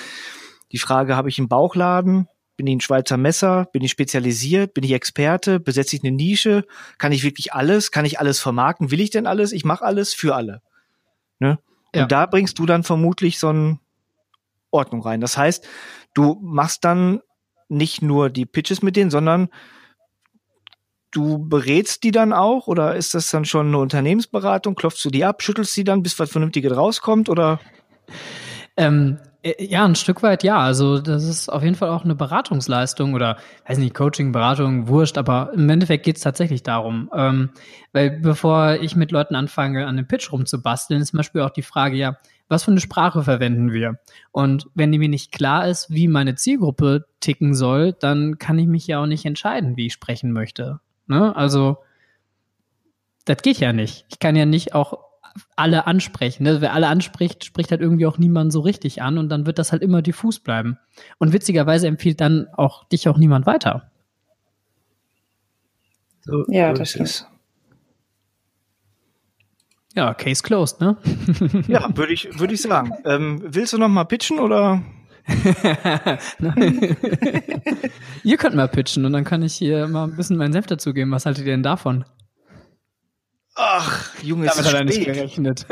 [0.72, 2.28] die Frage, habe ich einen Bauchladen?
[2.56, 3.66] Bin ich ein Schweizer Messer?
[3.72, 4.74] Bin ich spezialisiert?
[4.74, 5.58] Bin ich Experte?
[5.58, 6.64] Besetze ich eine Nische?
[6.98, 7.90] Kann ich wirklich alles?
[7.90, 8.90] Kann ich alles vermarkten?
[8.90, 9.52] Will ich denn alles?
[9.52, 10.62] Ich mache alles für alle.
[11.40, 11.58] Ne?
[11.92, 12.06] Und ja.
[12.06, 13.80] da bringst du dann vermutlich so eine
[14.70, 15.20] Ordnung rein.
[15.20, 15.66] Das heißt,
[16.14, 17.20] du machst dann
[17.68, 19.48] nicht nur die Pitches mit denen, sondern
[21.10, 24.74] du berätst die dann auch oder ist das dann schon eine Unternehmensberatung?
[24.74, 27.60] Klopfst du die ab, schüttelst die dann, bis was Vernünftiges rauskommt oder?
[28.76, 30.58] Ähm, äh, ja, ein Stück weit ja.
[30.58, 35.16] Also das ist auf jeden Fall auch eine Beratungsleistung oder weiß nicht, Coaching, Beratung, wurscht,
[35.18, 37.10] aber im Endeffekt geht es tatsächlich darum.
[37.14, 37.50] Ähm,
[37.92, 41.62] weil bevor ich mit Leuten anfange, an dem Pitch rumzubasteln, ist zum Beispiel auch die
[41.62, 42.16] Frage, ja,
[42.48, 43.98] was für eine Sprache verwenden wir?
[44.32, 48.86] Und wenn mir nicht klar ist, wie meine Zielgruppe ticken soll, dann kann ich mich
[48.86, 50.80] ja auch nicht entscheiden, wie ich sprechen möchte.
[51.06, 51.34] Ne?
[51.34, 51.78] Also,
[53.24, 54.04] das geht ja nicht.
[54.10, 54.98] Ich kann ja nicht auch
[55.56, 56.44] alle ansprechen.
[56.44, 56.60] Ne?
[56.60, 59.72] Wer alle anspricht, spricht halt irgendwie auch niemand so richtig an und dann wird das
[59.72, 60.78] halt immer diffus bleiben.
[61.18, 63.90] Und witzigerweise empfiehlt dann auch dich auch niemand weiter.
[66.20, 67.26] So, ja, das stimmt.
[69.94, 70.96] Ja, Case closed, ne?
[71.68, 72.90] ja, würde ich, würde ich sagen.
[73.04, 74.82] Ähm, willst du noch mal pitchen oder?
[78.24, 81.10] ihr könnt mal pitchen und dann kann ich hier mal ein bisschen meinen Senf dazugeben.
[81.12, 82.04] Was haltet ihr denn davon?
[83.56, 85.64] Ach, Junge, Damit hat er nicht gerechnet.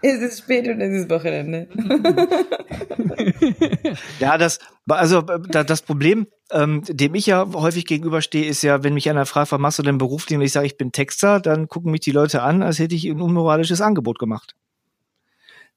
[0.00, 1.66] es ist spät und es ist Wochenende.
[4.20, 9.10] ja, das, also das Problem, ähm, dem ich ja häufig gegenüberstehe, ist ja, wenn mich
[9.10, 11.90] einer fragt, was machst du denn beruflich und ich sage, ich bin Texter, dann gucken
[11.90, 14.54] mich die Leute an, als hätte ich ein unmoralisches Angebot gemacht.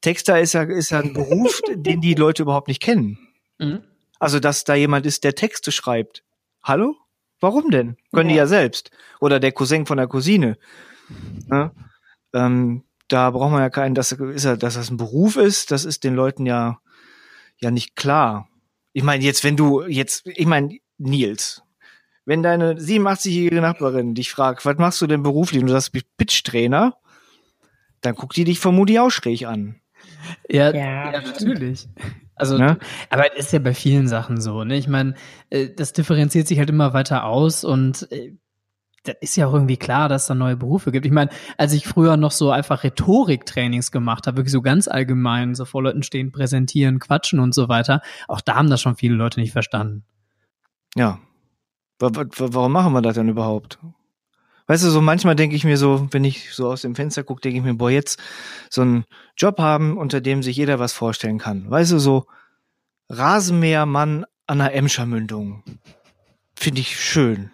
[0.02, 3.18] Texter ist ja, ist ja ein Beruf, den die Leute überhaupt nicht kennen.
[3.58, 3.82] Mhm.
[4.20, 6.24] Also, dass da jemand ist, der Texte schreibt.
[6.62, 6.96] Hallo?
[7.42, 7.98] Warum denn?
[8.14, 8.34] Können ja.
[8.34, 8.92] die ja selbst.
[9.20, 10.58] Oder der Cousin von der Cousine.
[11.50, 11.72] Ja?
[12.34, 15.84] Ähm, da braucht man ja keinen, dass, ist ja, dass das ein Beruf ist, das
[15.84, 16.80] ist den Leuten ja,
[17.58, 18.48] ja nicht klar.
[18.94, 21.64] Ich meine, jetzt, wenn du jetzt, ich meine, Nils,
[22.26, 26.96] wenn deine 87-jährige Nachbarin dich fragt, was machst du denn beruflich und du sagst, Pitch-Trainer,
[28.02, 29.82] dann guckt die dich vermutlich auch schräg an.
[30.50, 31.88] Ja, ja, ja natürlich.
[32.42, 32.78] Also, ne?
[33.10, 34.76] aber es ist ja bei vielen Sachen so, ne?
[34.76, 35.14] Ich meine,
[35.50, 38.36] äh, das differenziert sich halt immer weiter aus und äh,
[39.04, 41.06] das ist ja auch irgendwie klar, dass es da neue Berufe gibt.
[41.06, 45.56] Ich meine, als ich früher noch so einfach Rhetoriktrainings gemacht habe, wirklich so ganz allgemein,
[45.56, 49.16] so vor Leuten stehen, präsentieren, quatschen und so weiter, auch da haben das schon viele
[49.16, 50.04] Leute nicht verstanden.
[50.96, 51.20] Ja.
[52.00, 53.80] Warum machen wir das denn überhaupt?
[54.72, 57.42] Weißt du, so manchmal denke ich mir so, wenn ich so aus dem Fenster gucke,
[57.42, 58.22] denke ich mir, boah, jetzt
[58.70, 59.04] so einen
[59.36, 61.70] Job haben, unter dem sich jeder was vorstellen kann.
[61.70, 62.26] Weißt du, so
[63.10, 65.66] Rasenmähermann an der Emscher-Mündung.
[66.56, 67.52] Finde ich schön.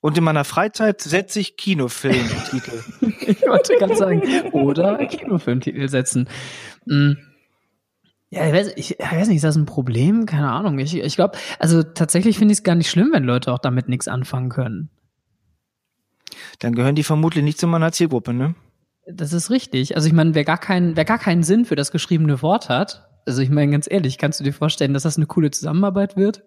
[0.00, 2.82] Und in meiner Freizeit setze ich Kinofilmtitel.
[3.20, 4.20] ich wollte gerade sagen,
[4.50, 6.28] oder Kinofilmtitel setzen.
[6.88, 7.16] Hm.
[8.30, 10.26] Ja, ich weiß, ich weiß nicht, ist das ein Problem?
[10.26, 10.80] Keine Ahnung.
[10.80, 13.88] Ich, ich glaube, also tatsächlich finde ich es gar nicht schlimm, wenn Leute auch damit
[13.88, 14.90] nichts anfangen können
[16.58, 18.54] dann gehören die vermutlich nicht zu meiner Zielgruppe, ne?
[19.06, 19.96] Das ist richtig.
[19.96, 23.06] Also ich meine, wer gar keinen, wer gar keinen Sinn für das geschriebene Wort hat,
[23.26, 26.44] also ich meine ganz ehrlich, kannst du dir vorstellen, dass das eine coole Zusammenarbeit wird?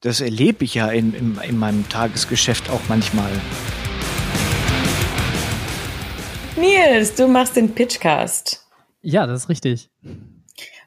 [0.00, 3.30] Das erlebe ich ja in, in, in meinem Tagesgeschäft auch manchmal.
[6.56, 8.64] Nils, du machst den Pitchcast.
[9.02, 9.90] Ja, das ist richtig.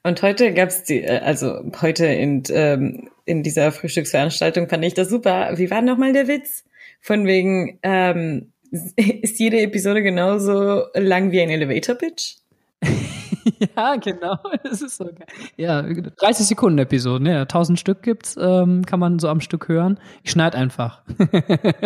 [0.03, 5.09] Und heute gab's die, äh, also heute in, ähm, in dieser Frühstücksveranstaltung fand ich das
[5.09, 5.57] super.
[5.57, 6.63] Wie war nochmal der Witz?
[7.01, 8.53] Von wegen, ähm,
[8.95, 12.37] ist jede Episode genauso lang wie ein Elevator-Pitch?
[13.75, 14.37] ja, genau.
[14.63, 15.25] Das ist so geil.
[15.57, 17.41] Ja, 30 Sekunden Episoden, ja.
[17.41, 19.99] 1000 Stück gibt's, ähm, kann man so am Stück hören.
[20.23, 21.03] Ich schneide einfach.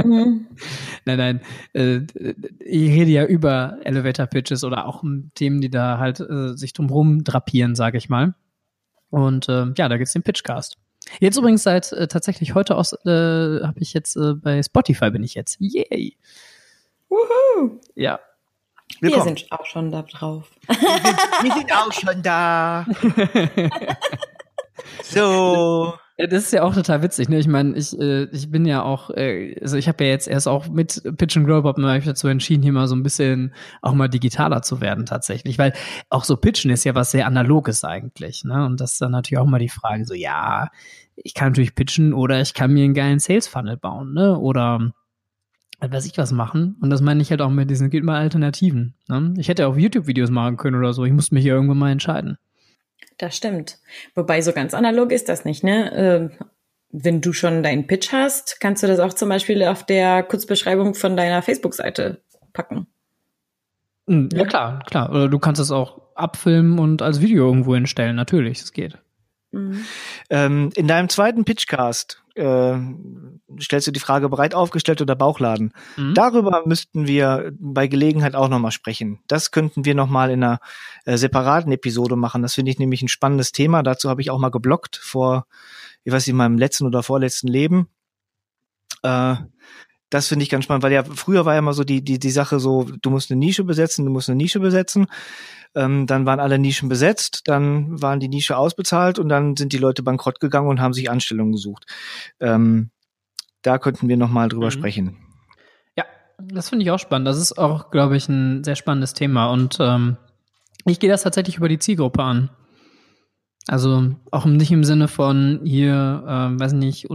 [0.03, 0.47] mhm.
[1.05, 1.41] Nein, nein.
[1.73, 2.01] Äh,
[2.59, 7.23] ich rede ja über Elevator Pitches oder auch Themen, die da halt äh, sich drumherum
[7.23, 8.35] drapieren, sage ich mal.
[9.09, 10.77] Und äh, ja, da gibt's den Pitchcast.
[11.19, 15.23] Jetzt übrigens seit äh, tatsächlich heute aus äh, habe ich jetzt äh, bei Spotify bin
[15.23, 15.57] ich jetzt.
[15.59, 16.17] Yay.
[17.09, 17.79] Wuhu.
[17.95, 18.19] Ja.
[18.99, 19.25] Willkommen.
[19.25, 20.49] Wir sind auch schon da drauf.
[20.67, 22.85] Wir sind auch schon da.
[25.03, 25.93] so.
[26.17, 27.39] Ja, das ist ja auch total witzig, ne?
[27.39, 30.47] Ich meine, ich, äh, ich bin ja auch, äh, also ich habe ja jetzt erst
[30.47, 33.93] auch mit Pitch and Grow Pop mich dazu entschieden, hier mal so ein bisschen auch
[33.93, 35.73] mal digitaler zu werden tatsächlich, weil
[36.09, 38.65] auch so Pitchen ist ja was sehr analoges eigentlich, ne?
[38.65, 40.69] Und das ist dann natürlich auch mal die Frage, so ja,
[41.17, 44.39] ich kann natürlich pitchen oder ich kann mir einen geilen Sales Funnel bauen, ne?
[44.39, 44.93] Oder
[45.81, 46.77] weiß ich was machen.
[46.81, 48.95] Und das meine ich halt auch mit diesen, gilt mal Alternativen.
[49.07, 49.33] Ne?
[49.37, 51.03] Ich hätte auch YouTube-Videos machen können oder so.
[51.05, 52.37] Ich musste mich hier irgendwann mal entscheiden.
[53.17, 53.79] Das stimmt.
[54.13, 56.31] Wobei so ganz analog ist das nicht, ne?
[56.31, 56.45] Äh,
[56.91, 60.95] wenn du schon deinen Pitch hast, kannst du das auch zum Beispiel auf der Kurzbeschreibung
[60.95, 62.21] von deiner Facebook-Seite
[62.53, 62.87] packen.
[64.07, 65.09] Hm, ja, klar, klar.
[65.09, 68.15] Oder du kannst es auch abfilmen und als Video irgendwo hinstellen.
[68.15, 68.97] Natürlich, das geht.
[69.51, 69.85] Mhm.
[70.29, 72.77] Ähm, in deinem zweiten Pitchcast äh,
[73.61, 75.73] stellst du die Frage bereit aufgestellt oder Bauchladen.
[75.97, 76.13] Mhm.
[76.13, 79.19] Darüber müssten wir bei Gelegenheit auch nochmal sprechen.
[79.27, 80.59] Das könnten wir nochmal in einer
[81.05, 82.41] äh, separaten Episode machen.
[82.41, 83.83] Das finde ich nämlich ein spannendes Thema.
[83.83, 85.47] Dazu habe ich auch mal geblockt vor,
[86.03, 87.87] ich weiß nicht, in meinem letzten oder vorletzten Leben.
[89.03, 89.35] Äh,
[90.15, 92.31] das finde ich ganz spannend, weil ja früher war ja immer so die, die, die
[92.31, 95.07] Sache so, du musst eine Nische besetzen, du musst eine Nische besetzen.
[95.75, 99.77] Ähm, dann waren alle Nischen besetzt, dann waren die Nische ausbezahlt und dann sind die
[99.77, 101.85] Leute bankrott gegangen und haben sich Anstellungen gesucht.
[102.39, 102.91] Ähm,
[103.61, 104.71] da könnten wir nochmal drüber mhm.
[104.71, 105.17] sprechen.
[105.97, 106.05] Ja,
[106.37, 107.27] das finde ich auch spannend.
[107.27, 109.51] Das ist auch, glaube ich, ein sehr spannendes Thema.
[109.51, 110.15] Und ähm,
[110.85, 112.49] ich gehe das tatsächlich über die Zielgruppe an.
[113.67, 117.09] Also auch nicht im Sinne von hier, äh, weiß nicht,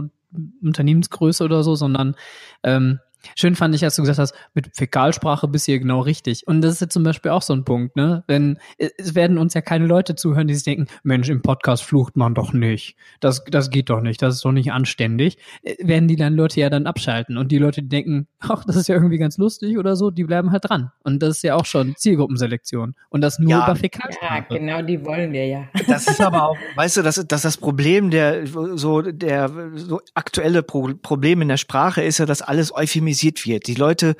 [0.61, 2.15] Unternehmensgröße oder so, sondern
[2.63, 2.99] ähm,
[3.35, 6.47] Schön fand ich, als du gesagt hast, mit Fäkalsprache bist du hier genau richtig.
[6.47, 8.23] Und das ist jetzt zum Beispiel auch so ein Punkt, ne?
[8.27, 12.15] Wenn es werden uns ja keine Leute zuhören, die sich denken, Mensch, im Podcast flucht
[12.15, 12.95] man doch nicht.
[13.19, 15.37] Das, das geht doch nicht, das ist doch nicht anständig.
[15.63, 17.37] Äh, werden die dann Leute ja dann abschalten.
[17.37, 20.23] Und die Leute, die denken, ach, das ist ja irgendwie ganz lustig oder so, die
[20.23, 20.91] bleiben halt dran.
[21.03, 22.95] Und das ist ja auch schon Zielgruppenselektion.
[23.09, 24.45] Und das nur ja, über Fäkalsprache.
[24.49, 25.63] Ja, genau, die wollen wir ja.
[25.87, 30.63] Das ist aber auch, weißt du, das, das, das Problem der, so, der, so aktuelle
[30.63, 33.67] Pro Problem in der Sprache ist ja, dass alles euphemisiert anonymisiert wird.
[33.67, 34.15] Die Leute,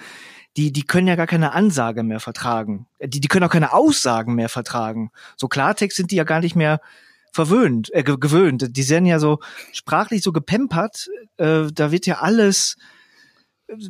[0.58, 2.88] die, die können ja gar keine Ansage mehr vertragen.
[3.01, 5.12] Die, die können auch keine Aussagen mehr vertragen.
[5.38, 6.82] So Klartext sind die ja gar nicht mehr
[7.32, 8.75] verwöhnt, äh, gewöhnt.
[8.75, 9.39] Die sind ja so
[9.71, 11.08] sprachlich so gepempert.
[11.38, 12.75] Äh, da wird ja alles,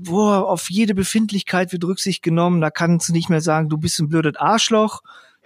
[0.02, 2.62] boah, auf jede Befindlichkeit wird Rücksicht genommen.
[2.62, 5.02] Da kannst du nicht mehr sagen, du bist ein blödes Arschloch.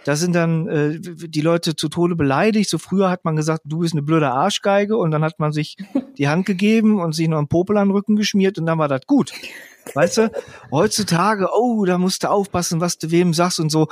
[0.05, 2.69] Da sind dann äh, die Leute zu Tode beleidigt.
[2.69, 5.77] So früher hat man gesagt, du bist eine blöde Arschgeige und dann hat man sich
[6.19, 8.87] die Hand gegeben und sich noch einen Popel an den Rücken geschmiert und dann war
[8.87, 9.33] das gut.
[9.95, 10.31] Weißt du,
[10.71, 13.87] heutzutage, oh, da musst du aufpassen, was du wem sagst und so.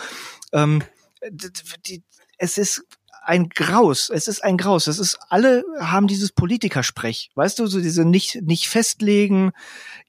[0.52, 0.84] Ähm,
[1.32, 2.04] die,
[2.38, 2.86] es ist
[3.26, 4.10] ein Graus.
[4.10, 4.88] Es ist ein Graus.
[4.88, 7.32] Es ist, alle haben dieses Politikersprech.
[7.36, 9.52] Weißt du, so diese nicht, nicht festlegen,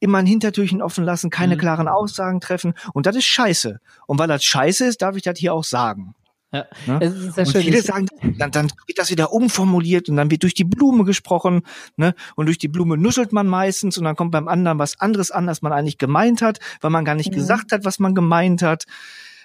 [0.00, 1.60] immer ein Hintertürchen offen lassen, keine mhm.
[1.60, 2.74] klaren Aussagen treffen.
[2.92, 3.80] Und das ist scheiße.
[4.06, 6.14] Und weil das scheiße ist, darf ich das hier auch sagen.
[6.52, 6.98] Ja, ne?
[7.00, 7.62] es ist sehr und schön.
[7.62, 8.06] Viele sagen,
[8.38, 11.62] dann, dann wird das wieder umformuliert und dann wird durch die Blume gesprochen,
[11.96, 12.14] ne?
[12.36, 15.48] Und durch die Blume nuschelt man meistens und dann kommt beim anderen was anderes an,
[15.48, 17.34] als man eigentlich gemeint hat, weil man gar nicht ja.
[17.34, 18.84] gesagt hat, was man gemeint hat,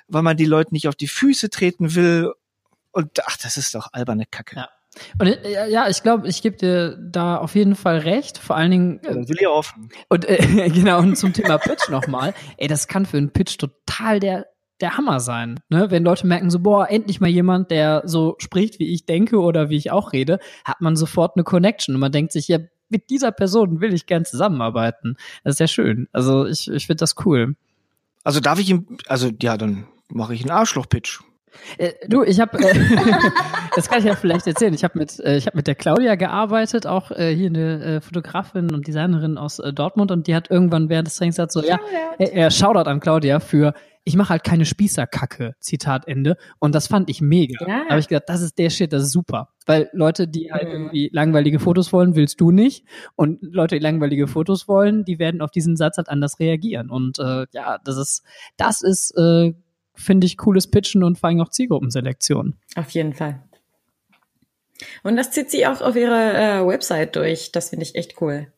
[0.07, 2.31] weil man die Leute nicht auf die Füße treten will
[2.91, 4.55] und ach, das ist doch alberne Kacke.
[4.55, 4.69] Ja.
[5.19, 8.37] Und äh, ja, ich glaube, ich gebe dir da auf jeden Fall recht.
[8.37, 9.03] Vor allen Dingen.
[9.03, 9.89] Äh, will ich offen.
[10.09, 12.33] Und äh, genau, und zum Thema Pitch nochmal.
[12.57, 14.47] Ey, das kann für einen Pitch total der
[14.81, 15.91] der Hammer sein, ne?
[15.91, 19.69] Wenn Leute merken so, boah, endlich mal jemand, der so spricht, wie ich denke oder
[19.69, 23.09] wie ich auch rede, hat man sofort eine Connection und man denkt sich, ja, mit
[23.09, 25.17] dieser Person will ich gern zusammenarbeiten.
[25.43, 26.07] Das ist ja schön.
[26.11, 27.55] Also ich, ich finde das cool.
[28.23, 31.19] Also darf ich ihm, also ja, dann mache ich einen Arschloch-Pitch.
[31.77, 32.73] Äh, du, ich habe, äh,
[33.75, 34.73] das kann ich ja vielleicht erzählen.
[34.73, 38.01] Ich habe mit, äh, ich habe mit der Claudia gearbeitet, auch äh, hier eine äh,
[38.01, 41.63] Fotografin und Designerin aus äh, Dortmund, und die hat irgendwann während des Trainings gesagt so,
[41.63, 41.79] ja,
[42.17, 46.37] äh, äh, Shoutout an Claudia für, ich mache halt keine Spießerkacke, Zitat Ende.
[46.57, 47.65] Und das fand ich mega.
[47.67, 47.83] Ja.
[47.83, 49.49] Da habe ich gedacht, das ist der Shit, das ist super.
[49.65, 50.73] Weil Leute, die halt mhm.
[50.73, 52.85] irgendwie langweilige Fotos wollen, willst du nicht.
[53.15, 56.89] Und Leute, die langweilige Fotos wollen, die werden auf diesen Satz halt anders reagieren.
[56.89, 58.23] Und äh, ja, das ist,
[58.57, 59.53] das ist äh,
[59.99, 62.55] finde ich, cooles Pitchen und vor allem auch Zielgruppenselektion.
[62.75, 63.43] Auf jeden Fall.
[65.03, 67.51] Und das zieht sie auch auf ihre äh, Website durch.
[67.51, 68.51] Das finde ich echt cool.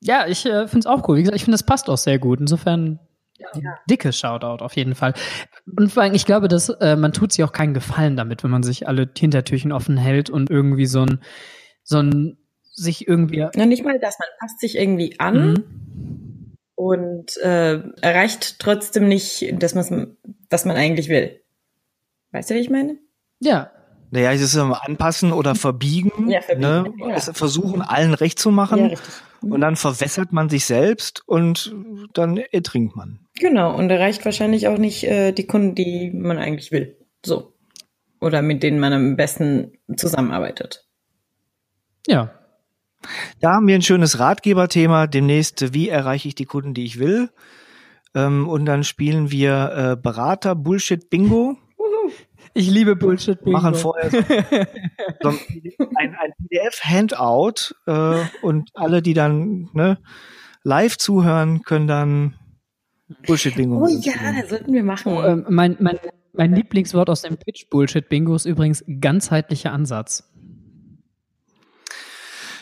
[0.00, 1.16] Ja, ich äh, finde es auch cool.
[1.16, 2.40] Wie gesagt, ich finde, es passt auch sehr gut.
[2.40, 3.00] Insofern
[3.38, 3.78] ja.
[3.90, 5.14] dickes Shoutout auf jeden Fall.
[5.76, 8.50] Und vor allem, ich glaube, dass äh, man tut sich auch keinen Gefallen damit, wenn
[8.50, 11.20] man sich alle Hintertürchen offen hält und irgendwie so ein,
[11.82, 13.48] so ein sich irgendwie.
[13.54, 15.52] Ja, nicht mal das, man passt sich irgendwie an.
[15.52, 16.31] Mhm
[16.82, 20.16] und äh, erreicht trotzdem nicht, dass man
[20.50, 21.40] was man eigentlich will.
[22.32, 22.98] Weißt du, wie ich meine?
[23.40, 23.70] Ja.
[24.10, 26.92] Naja, es ist immer anpassen oder verbiegen, ja, verbiegen ne?
[26.98, 27.14] Ja.
[27.14, 28.78] Es versuchen, allen recht zu machen.
[28.78, 29.14] Ja, richtig.
[29.40, 31.74] Und dann verwässert man sich selbst und
[32.12, 33.20] dann ertrinkt man.
[33.38, 36.98] Genau, und erreicht wahrscheinlich auch nicht äh, die Kunden, die man eigentlich will.
[37.24, 37.54] So.
[38.20, 40.86] Oder mit denen man am besten zusammenarbeitet.
[42.06, 42.41] Ja,
[43.40, 45.06] da haben wir ein schönes Ratgeberthema.
[45.06, 47.30] Demnächst, wie erreiche ich die Kunden, die ich will?
[48.14, 51.56] Ähm, und dann spielen wir äh, Berater Bullshit Bingo.
[52.54, 53.58] Ich liebe Bullshit Bingo.
[53.58, 54.18] Machen vorher so,
[55.28, 59.98] ein, ein PDF-Handout äh, und alle, die dann ne,
[60.62, 62.34] live zuhören, können dann
[63.26, 63.84] Bullshit Bingo.
[63.84, 65.12] Oh ja, das sollten wir machen.
[65.12, 65.98] Oh, ähm, mein, mein,
[66.34, 70.30] mein Lieblingswort aus dem Pitch Bullshit Bingo ist übrigens ganzheitlicher Ansatz.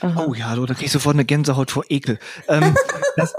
[0.01, 0.25] Aha.
[0.27, 2.19] Oh ja, so, da krieg ich sofort eine Gänsehaut vor Ekel.
[2.49, 2.75] Ähm,
[3.17, 3.35] das,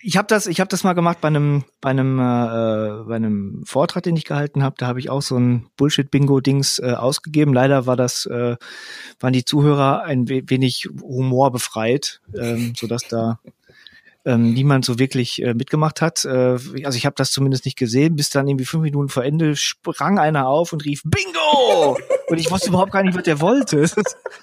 [0.00, 3.62] ich habe das, ich habe das mal gemacht bei einem, bei einem, äh, bei einem
[3.64, 4.76] Vortrag, den ich gehalten habe.
[4.78, 7.52] Da habe ich auch so ein Bullshit-Bingo-Dings äh, ausgegeben.
[7.52, 8.56] Leider war das, äh,
[9.20, 13.40] waren die Zuhörer ein wenig humorbefreit, ähm, so dass da
[14.24, 16.24] ähm, niemand so wirklich äh, mitgemacht hat.
[16.24, 19.56] Äh, also ich habe das zumindest nicht gesehen, bis dann irgendwie fünf Minuten vor Ende
[19.56, 21.96] sprang einer auf und rief Bingo!
[22.28, 23.88] und ich wusste überhaupt gar nicht, was der wollte.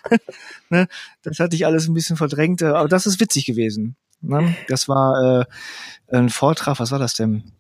[0.69, 0.87] ne?
[1.23, 3.95] Das hatte ich alles ein bisschen verdrängt, äh, aber das ist witzig gewesen.
[4.21, 4.55] Ne?
[4.67, 7.51] Das war äh, ein Vortrag, was war das denn?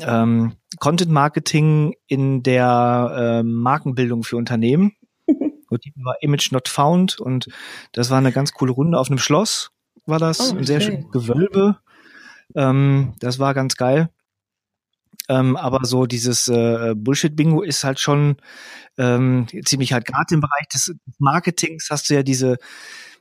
[0.00, 4.92] Ähm, Content Marketing in der äh, Markenbildung für Unternehmen.
[5.70, 7.48] Und die war Image Not Found und
[7.92, 9.70] das war eine ganz coole Runde auf einem Schloss
[10.08, 11.78] war das, oh, ein sehr schönes Gewölbe.
[12.54, 14.10] Ähm, das war ganz geil.
[15.28, 18.36] Ähm, aber so dieses äh, Bullshit-Bingo ist halt schon
[18.96, 22.56] ähm, ziemlich halt gerade im Bereich des Marketings hast du ja diese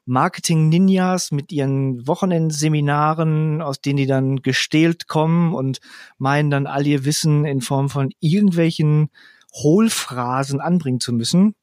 [0.05, 5.79] Marketing-Ninjas mit ihren Wochenendseminaren, aus denen die dann gestählt kommen und
[6.17, 9.09] meinen dann all ihr Wissen in Form von irgendwelchen
[9.53, 11.55] Hohlphrasen anbringen zu müssen.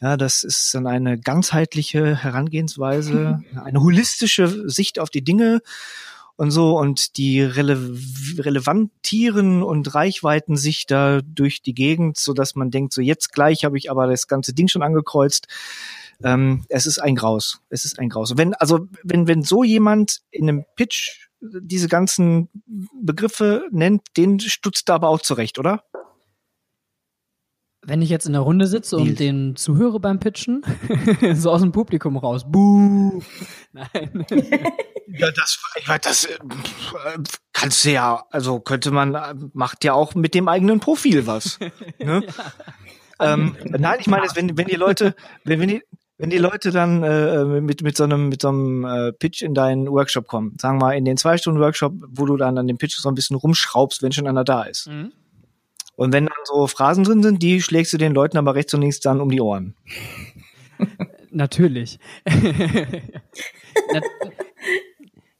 [0.00, 5.60] Ja, das ist dann eine ganzheitliche Herangehensweise, eine holistische Sicht auf die Dinge
[6.36, 7.98] und so und die rele
[8.38, 13.64] relevantieren und Reichweiten sich da durch die Gegend, so dass man denkt, so jetzt gleich
[13.64, 15.48] habe ich aber das ganze Ding schon angekreuzt.
[16.24, 17.60] Ähm, es ist ein Graus.
[17.68, 18.36] Es ist ein Graus.
[18.36, 22.48] Wenn, also, wenn, wenn so jemand in einem Pitch diese ganzen
[23.02, 25.84] Begriffe nennt, den stutzt da aber auch zurecht, oder?
[27.82, 30.62] Wenn ich jetzt in der Runde sitze und den zuhöre beim Pitchen,
[31.34, 33.22] so aus dem Publikum raus, buh.
[33.72, 34.26] Nein.
[35.06, 35.58] ja, das,
[36.02, 36.38] das äh,
[37.54, 41.58] kannst du ja, also könnte man, macht ja auch mit dem eigenen Profil was.
[41.98, 42.22] Ne?
[43.18, 43.34] ja.
[43.34, 45.14] ähm, nein, ich meine, wenn, wenn die Leute,
[45.44, 45.82] wenn, wenn die,
[46.16, 49.54] wenn die Leute dann äh, mit, mit so einem, mit so einem äh, Pitch in
[49.54, 52.66] deinen Workshop kommen, sagen wir mal in den zwei Stunden Workshop, wo du dann an
[52.66, 54.88] dem Pitch so ein bisschen rumschraubst, wenn schon einer da ist.
[54.88, 55.12] Mhm.
[56.00, 58.80] Und wenn dann so Phrasen drin sind, die schlägst du den Leuten aber rechts und
[58.80, 59.74] links dann um die Ohren.
[61.30, 61.98] Natürlich.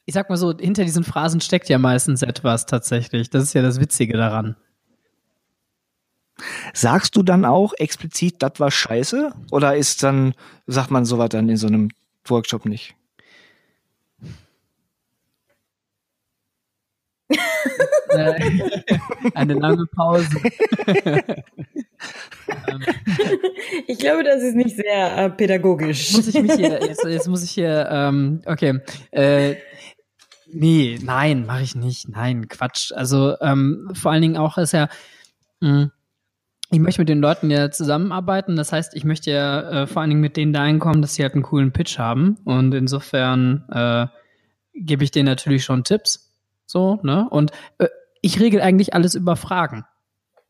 [0.04, 3.30] ich sag mal so, hinter diesen Phrasen steckt ja meistens etwas tatsächlich.
[3.30, 4.54] Das ist ja das Witzige daran.
[6.74, 9.32] Sagst du dann auch explizit, das war scheiße?
[9.50, 10.34] Oder ist dann,
[10.66, 11.88] sagt man sowas dann in so einem
[12.26, 12.94] Workshop nicht?
[19.34, 20.36] Eine lange Pause.
[23.86, 26.12] ich glaube, das ist nicht sehr äh, pädagogisch.
[26.12, 28.80] Muss ich mich hier, jetzt, jetzt muss ich hier, ähm, okay.
[29.10, 29.56] Äh,
[30.52, 32.08] nee, nein, mache ich nicht.
[32.08, 32.92] Nein, Quatsch.
[32.92, 34.88] Also ähm, vor allen Dingen auch ist ja,
[35.60, 35.90] mh, hm,
[36.72, 38.54] ich möchte mit den Leuten ja zusammenarbeiten.
[38.56, 41.22] Das heißt, ich möchte ja äh, vor allen Dingen mit denen dahin kommen, dass sie
[41.22, 42.38] halt einen coolen Pitch haben.
[42.44, 44.06] Und insofern äh,
[44.74, 46.29] gebe ich denen natürlich schon Tipps.
[46.70, 47.28] So, ne?
[47.28, 47.88] Und äh,
[48.22, 49.84] ich regel eigentlich alles über Fragen.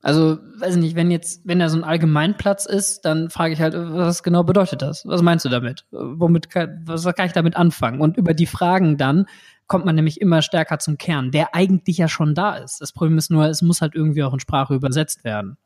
[0.03, 3.61] Also, weiß ich nicht, wenn jetzt, wenn da so ein Allgemeinplatz ist, dann frage ich
[3.61, 5.07] halt, was genau bedeutet das?
[5.07, 5.85] Was meinst du damit?
[5.91, 8.01] Womit kann, was kann ich damit anfangen?
[8.01, 9.27] Und über die Fragen dann
[9.67, 12.81] kommt man nämlich immer stärker zum Kern, der eigentlich ja schon da ist.
[12.81, 15.57] Das Problem ist nur, es muss halt irgendwie auch in Sprache übersetzt werden.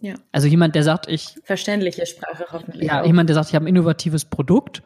[0.00, 0.14] Ja.
[0.32, 1.36] Also jemand, der sagt, ich.
[1.44, 2.88] Verständliche Sprache hoffentlich.
[2.88, 3.06] Ja, auch.
[3.06, 4.82] jemand, der sagt, ich habe ein innovatives Produkt,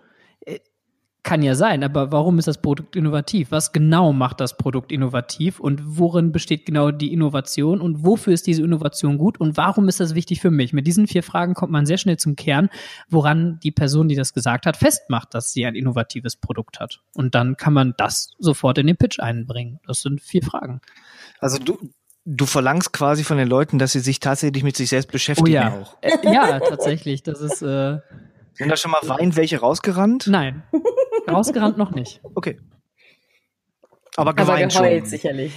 [1.26, 3.50] kann ja sein, aber warum ist das Produkt innovativ?
[3.50, 8.46] Was genau macht das Produkt innovativ und worin besteht genau die Innovation und wofür ist
[8.46, 10.72] diese Innovation gut und warum ist das wichtig für mich?
[10.72, 12.70] Mit diesen vier Fragen kommt man sehr schnell zum Kern,
[13.08, 17.00] woran die Person, die das gesagt hat, festmacht, dass sie ein innovatives Produkt hat.
[17.12, 19.80] Und dann kann man das sofort in den Pitch einbringen.
[19.84, 20.80] Das sind vier Fragen.
[21.40, 21.76] Also du,
[22.24, 25.52] du verlangst quasi von den Leuten, dass sie sich tatsächlich mit sich selbst beschäftigen oh
[25.52, 25.74] ja.
[25.74, 25.96] auch.
[26.02, 27.24] Äh, ja, tatsächlich.
[27.24, 27.62] Das ist.
[27.62, 27.98] Äh,
[28.54, 30.28] Sind da schon mal Wein welche rausgerannt?
[30.28, 30.62] Nein.
[31.28, 32.20] Rausgerannt noch nicht.
[32.34, 32.58] Okay.
[34.16, 35.10] Aber geweint Aber geheult schon.
[35.10, 35.52] sicherlich.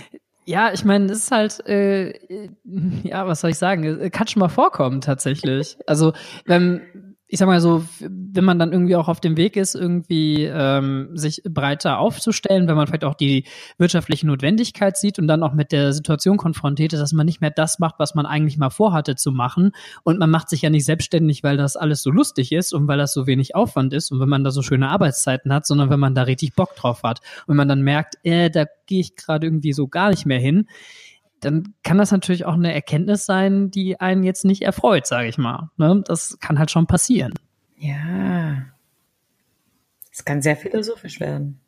[0.45, 2.49] Ja, ich meine, es ist halt, äh,
[3.03, 4.09] ja, was soll ich sagen?
[4.11, 5.77] Kann schon mal vorkommen, tatsächlich.
[5.85, 6.13] Also,
[6.45, 10.45] wenn, ich sag mal so, wenn man dann irgendwie auch auf dem Weg ist, irgendwie
[10.45, 13.45] ähm, sich breiter aufzustellen, wenn man vielleicht auch die
[13.77, 17.51] wirtschaftliche Notwendigkeit sieht und dann auch mit der Situation konfrontiert ist, dass man nicht mehr
[17.51, 19.73] das macht, was man eigentlich mal vorhatte zu machen.
[20.03, 22.97] Und man macht sich ja nicht selbstständig, weil das alles so lustig ist und weil
[22.97, 25.99] das so wenig Aufwand ist und wenn man da so schöne Arbeitszeiten hat, sondern wenn
[25.99, 27.19] man da richtig Bock drauf hat.
[27.45, 30.65] Und man dann merkt, äh, da gehe ich gerade irgendwie so gar nicht mehr hin
[31.41, 35.37] dann kann das natürlich auch eine Erkenntnis sein, die einen jetzt nicht erfreut, sage ich
[35.37, 35.69] mal.
[35.77, 36.03] Ne?
[36.05, 37.33] Das kann halt schon passieren.
[37.77, 38.65] Ja.
[40.11, 41.61] Es kann sehr philosophisch werden.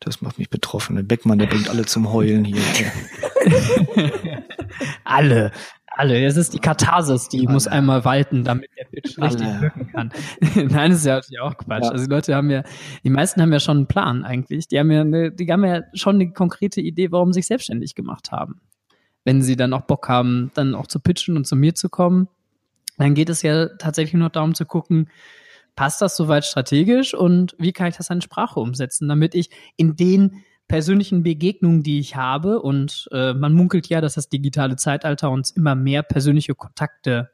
[0.00, 0.96] Das macht mich betroffen.
[0.96, 2.60] Der Beckmann, der bringt alle zum Heulen hier.
[5.04, 5.50] alle,
[5.86, 6.24] alle.
[6.24, 7.52] Es ist die Katharsis, die alle.
[7.52, 10.12] muss einmal walten, damit der Pitch richtig wirken kann.
[10.54, 11.84] Nein, das ist ja natürlich auch Quatsch.
[11.84, 11.90] Ja.
[11.90, 12.62] Also die Leute haben ja,
[13.02, 14.68] die meisten haben ja schon einen Plan eigentlich.
[14.68, 17.94] Die haben ja, eine, die haben ja schon eine konkrete Idee, warum sie sich selbstständig
[17.94, 18.60] gemacht haben
[19.24, 22.28] wenn sie dann auch Bock haben, dann auch zu pitchen und zu mir zu kommen,
[22.98, 25.08] dann geht es ja tatsächlich nur darum zu gucken,
[25.76, 29.96] passt das soweit strategisch und wie kann ich das in Sprache umsetzen, damit ich in
[29.96, 35.30] den persönlichen Begegnungen, die ich habe, und äh, man munkelt ja, dass das digitale Zeitalter
[35.30, 37.30] uns immer mehr persönliche Kontakte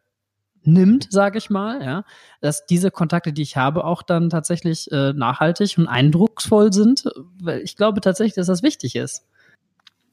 [0.63, 2.05] nimmt, sage ich mal, ja,
[2.41, 7.05] dass diese Kontakte, die ich habe, auch dann tatsächlich äh, nachhaltig und eindrucksvoll sind,
[7.41, 9.25] weil ich glaube tatsächlich, dass das wichtig ist.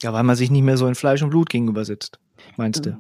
[0.02, 2.20] Ja, weil man sich nicht mehr so in Fleisch und Blut gegenüber sitzt,
[2.56, 2.98] meinst du?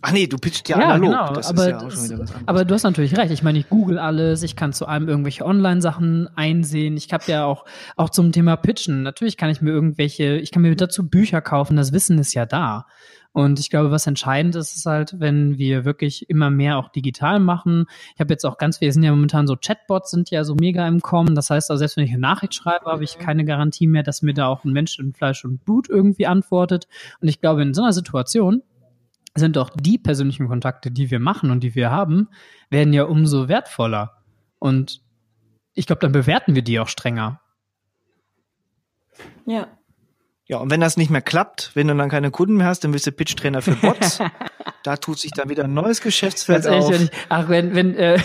[0.00, 1.10] Ach nee, du pitcht ja, ja analog.
[1.10, 2.12] Genau, das aber, ja das,
[2.46, 3.32] aber du hast natürlich recht.
[3.32, 6.96] Ich meine, ich google alles, ich kann zu allem irgendwelche Online-Sachen einsehen.
[6.96, 7.64] Ich habe ja auch,
[7.96, 9.02] auch zum Thema Pitchen.
[9.02, 12.46] Natürlich kann ich mir irgendwelche, ich kann mir dazu Bücher kaufen, das Wissen ist ja
[12.46, 12.86] da.
[13.32, 17.38] Und ich glaube, was entscheidend ist, ist halt, wenn wir wirklich immer mehr auch digital
[17.38, 17.86] machen.
[18.14, 20.88] Ich habe jetzt auch ganz, wir sind ja momentan so Chatbots sind ja so mega
[20.88, 21.34] im Kommen.
[21.34, 24.22] Das heißt, also selbst wenn ich eine Nachricht schreibe, habe ich keine Garantie mehr, dass
[24.22, 26.88] mir da auch ein Mensch in Fleisch und Blut irgendwie antwortet.
[27.20, 28.62] Und ich glaube, in so einer Situation
[29.34, 32.28] sind doch die persönlichen Kontakte, die wir machen und die wir haben,
[32.70, 34.22] werden ja umso wertvoller.
[34.58, 35.02] Und
[35.74, 37.40] ich glaube, dann bewerten wir die auch strenger.
[39.46, 39.68] Ja.
[40.48, 42.92] Ja, und wenn das nicht mehr klappt, wenn du dann keine Kunden mehr hast, dann
[42.92, 44.18] bist du Pitch-Trainer für Bots.
[44.84, 46.92] Da tut sich dann wieder ein neues Geschäftsfeld ehrlich, auf.
[46.92, 48.18] wenn ich, ach, wenn, wenn, äh,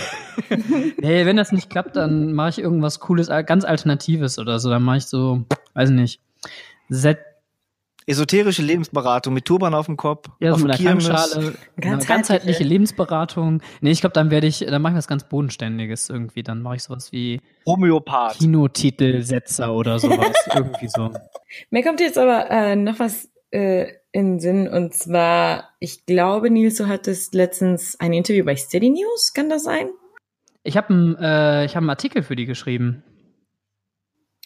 [1.01, 4.69] nee, wenn das nicht klappt, dann mache ich irgendwas Cooles, ganz Alternatives oder so.
[4.69, 5.43] Dann mache ich so,
[5.74, 6.21] weiß nicht,
[6.89, 7.17] Set,
[8.06, 12.08] Esoterische Lebensberatung mit Turban auf dem Kopf, ja, auf so mit einer eine Ganzheitliche.
[12.08, 13.62] ganzheitliche Lebensberatung.
[13.82, 16.43] Nee, ich glaube, dann werde ich, dann mache ich was ganz Bodenständiges irgendwie.
[16.43, 18.38] Dann mache ich sowas wie Homöopath.
[18.39, 20.36] Kinotitelsetzer oder sowas.
[20.54, 21.12] irgendwie so.
[21.70, 26.49] Mir kommt jetzt aber äh, noch was äh, in den Sinn und zwar, ich glaube,
[26.49, 29.89] Nils, du hattest letztens ein Interview bei Steady News, kann das sein?
[30.64, 33.04] Ich habe einen, äh, ich hab einen Artikel für die geschrieben.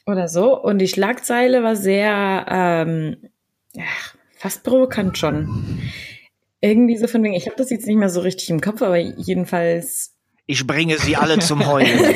[0.06, 0.60] Oder so.
[0.60, 3.18] Und die Schlagzeile war sehr, ähm,
[3.78, 3.86] ja,
[4.38, 5.80] fast provokant schon.
[6.62, 8.98] Irgendwie so von wegen, ich habe das jetzt nicht mehr so richtig im Kopf, aber
[8.98, 10.16] jedenfalls,
[10.48, 12.00] Ich bringe sie alle zum Heulen.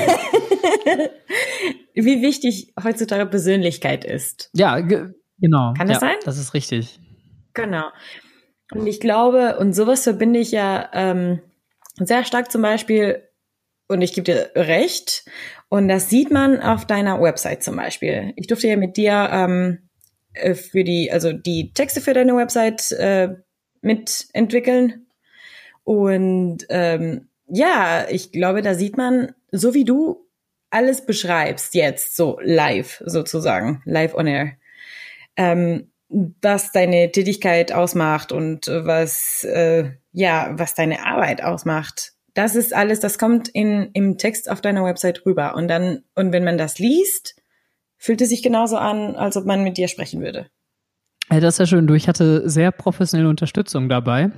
[1.94, 4.50] wie wichtig heutzutage Persönlichkeit ist.
[4.54, 5.74] Ja, ge genau.
[5.78, 6.16] Kann das ja, sein?
[6.26, 7.00] Das ist richtig.
[7.54, 7.90] Genau.
[8.74, 11.42] Und ich glaube, und sowas verbinde ich ja ähm,
[11.96, 13.28] sehr stark zum Beispiel,
[13.88, 15.26] und ich gebe dir recht,
[15.68, 18.34] und das sieht man auf deiner Website zum Beispiel.
[18.38, 19.90] Ich durfte ja mit dir ähm,
[20.34, 23.36] äh, für die, also die Texte für deine Website äh,
[23.82, 25.08] mitentwickeln.
[25.84, 30.26] Und ähm, ja, ich glaube, da sieht man, so wie du
[30.70, 34.54] alles beschreibst jetzt, so live sozusagen, live on air,
[35.36, 42.14] ähm, was deine Tätigkeit ausmacht und was äh, ja was deine Arbeit ausmacht.
[42.34, 46.32] Das ist alles, das kommt in im Text auf deiner Website rüber und dann und
[46.32, 47.36] wenn man das liest,
[48.02, 50.48] fühlt es sich genauso an, als ob man mit dir sprechen würde.
[51.30, 51.86] Ja, das ist ja schön.
[51.86, 54.32] Du, ich hatte sehr professionelle Unterstützung dabei.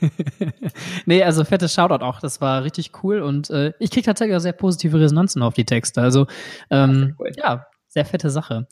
[1.06, 2.20] nee, also fettes Shoutout auch.
[2.20, 5.64] Das war richtig cool und äh, ich krieg tatsächlich auch sehr positive Resonanzen auf die
[5.64, 6.02] Texte.
[6.02, 6.26] Also
[6.68, 7.32] ähm, cool.
[7.36, 8.68] ja, sehr fette Sache.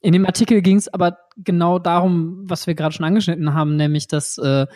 [0.00, 4.06] In dem Artikel ging es aber genau darum, was wir gerade schon angeschnitten haben, nämlich
[4.06, 4.66] dass äh,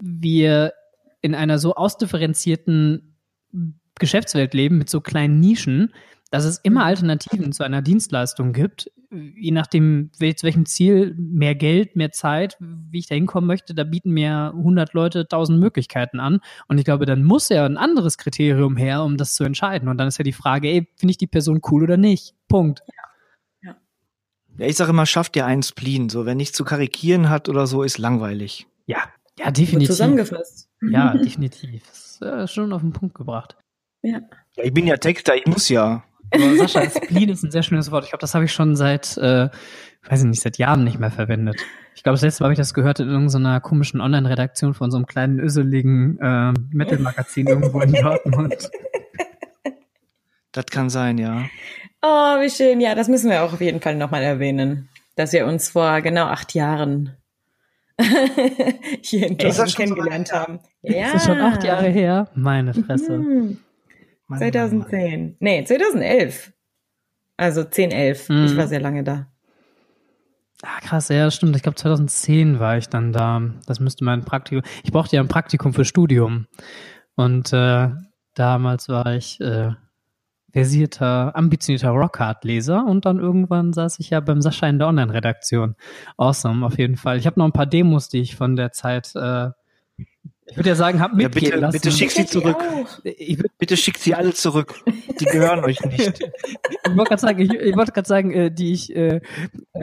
[0.00, 0.72] wir
[1.20, 3.16] in einer so ausdifferenzierten
[3.98, 5.92] Geschäftswelt leben mit so kleinen Nischen,
[6.36, 11.96] dass es immer Alternativen zu einer Dienstleistung gibt, je nachdem, zu welchem Ziel, mehr Geld,
[11.96, 16.40] mehr Zeit, wie ich da hinkommen möchte, da bieten mir 100 Leute 1000 Möglichkeiten an.
[16.68, 19.88] Und ich glaube, dann muss ja ein anderes Kriterium her, um das zu entscheiden.
[19.88, 22.34] Und dann ist ja die Frage, ey, finde ich die Person cool oder nicht?
[22.48, 22.82] Punkt.
[24.58, 26.08] Ja, ich sage immer, schafft dir einen Spleen.
[26.08, 28.66] So, wenn nichts zu karikieren hat oder so, ist langweilig.
[28.86, 28.98] Ja,
[29.38, 29.88] ja, Gut definitiv.
[29.88, 30.68] zusammengefasst.
[30.80, 31.82] Ja, definitiv.
[31.86, 33.56] Das ist äh, schon auf den Punkt gebracht.
[34.02, 34.20] Ja.
[34.56, 36.04] Ja, ich bin ja Texter, ich muss ja.
[36.30, 38.04] Aber Sascha, Spleen ist ein sehr schönes Wort.
[38.04, 39.48] Ich glaube, das habe ich schon seit, äh,
[40.08, 41.56] weiß ich nicht, seit Jahren nicht mehr verwendet.
[41.94, 44.96] Ich glaube, das letzte Mal habe ich das gehört in irgendeiner komischen Online-Redaktion von so
[44.96, 48.70] einem kleinen, öseligen äh, Metal-Magazin irgendwo in Dortmund.
[50.52, 51.44] Das kann sein, ja.
[52.02, 52.80] Oh, wie schön.
[52.80, 56.26] Ja, das müssen wir auch auf jeden Fall nochmal erwähnen, dass wir uns vor genau
[56.26, 57.16] acht Jahren
[59.02, 60.60] hier in Dortmund so kennengelernt haben.
[60.82, 61.12] Ja.
[61.12, 62.28] Das ist schon acht Jahre her.
[62.34, 63.18] Meine Fresse.
[63.18, 63.58] Mhm.
[64.28, 64.52] Mann, Mann, Mann.
[64.52, 65.36] 2010.
[65.40, 66.52] Nee, 2011.
[67.36, 68.28] Also 10, 11.
[68.28, 68.44] Mhm.
[68.46, 69.26] Ich war sehr lange da.
[70.62, 71.54] Ah, krass, ja, stimmt.
[71.54, 73.42] Ich glaube, 2010 war ich dann da.
[73.66, 74.62] Das müsste mein Praktikum.
[74.84, 76.46] Ich brauchte ja ein Praktikum für Studium.
[77.14, 77.90] Und äh,
[78.34, 79.72] damals war ich äh,
[80.52, 85.76] versierter, ambitionierter Rockhard-Leser und dann irgendwann saß ich ja beim Sascha in der Online-Redaktion.
[86.16, 87.18] Awesome, auf jeden Fall.
[87.18, 89.50] Ich habe noch ein paar Demos, die ich von der Zeit, äh,
[90.48, 91.72] ich würde ja sagen, habe Ja, mitgehen bitte, lassen.
[91.72, 92.56] bitte schick sie zurück.
[93.04, 94.74] ich würd- Bitte schickt sie alle zurück.
[95.18, 96.20] Die gehören euch nicht.
[96.20, 99.20] ich wollte gerade sagen, ich, ich wollte gerade sagen, äh, die ich, äh,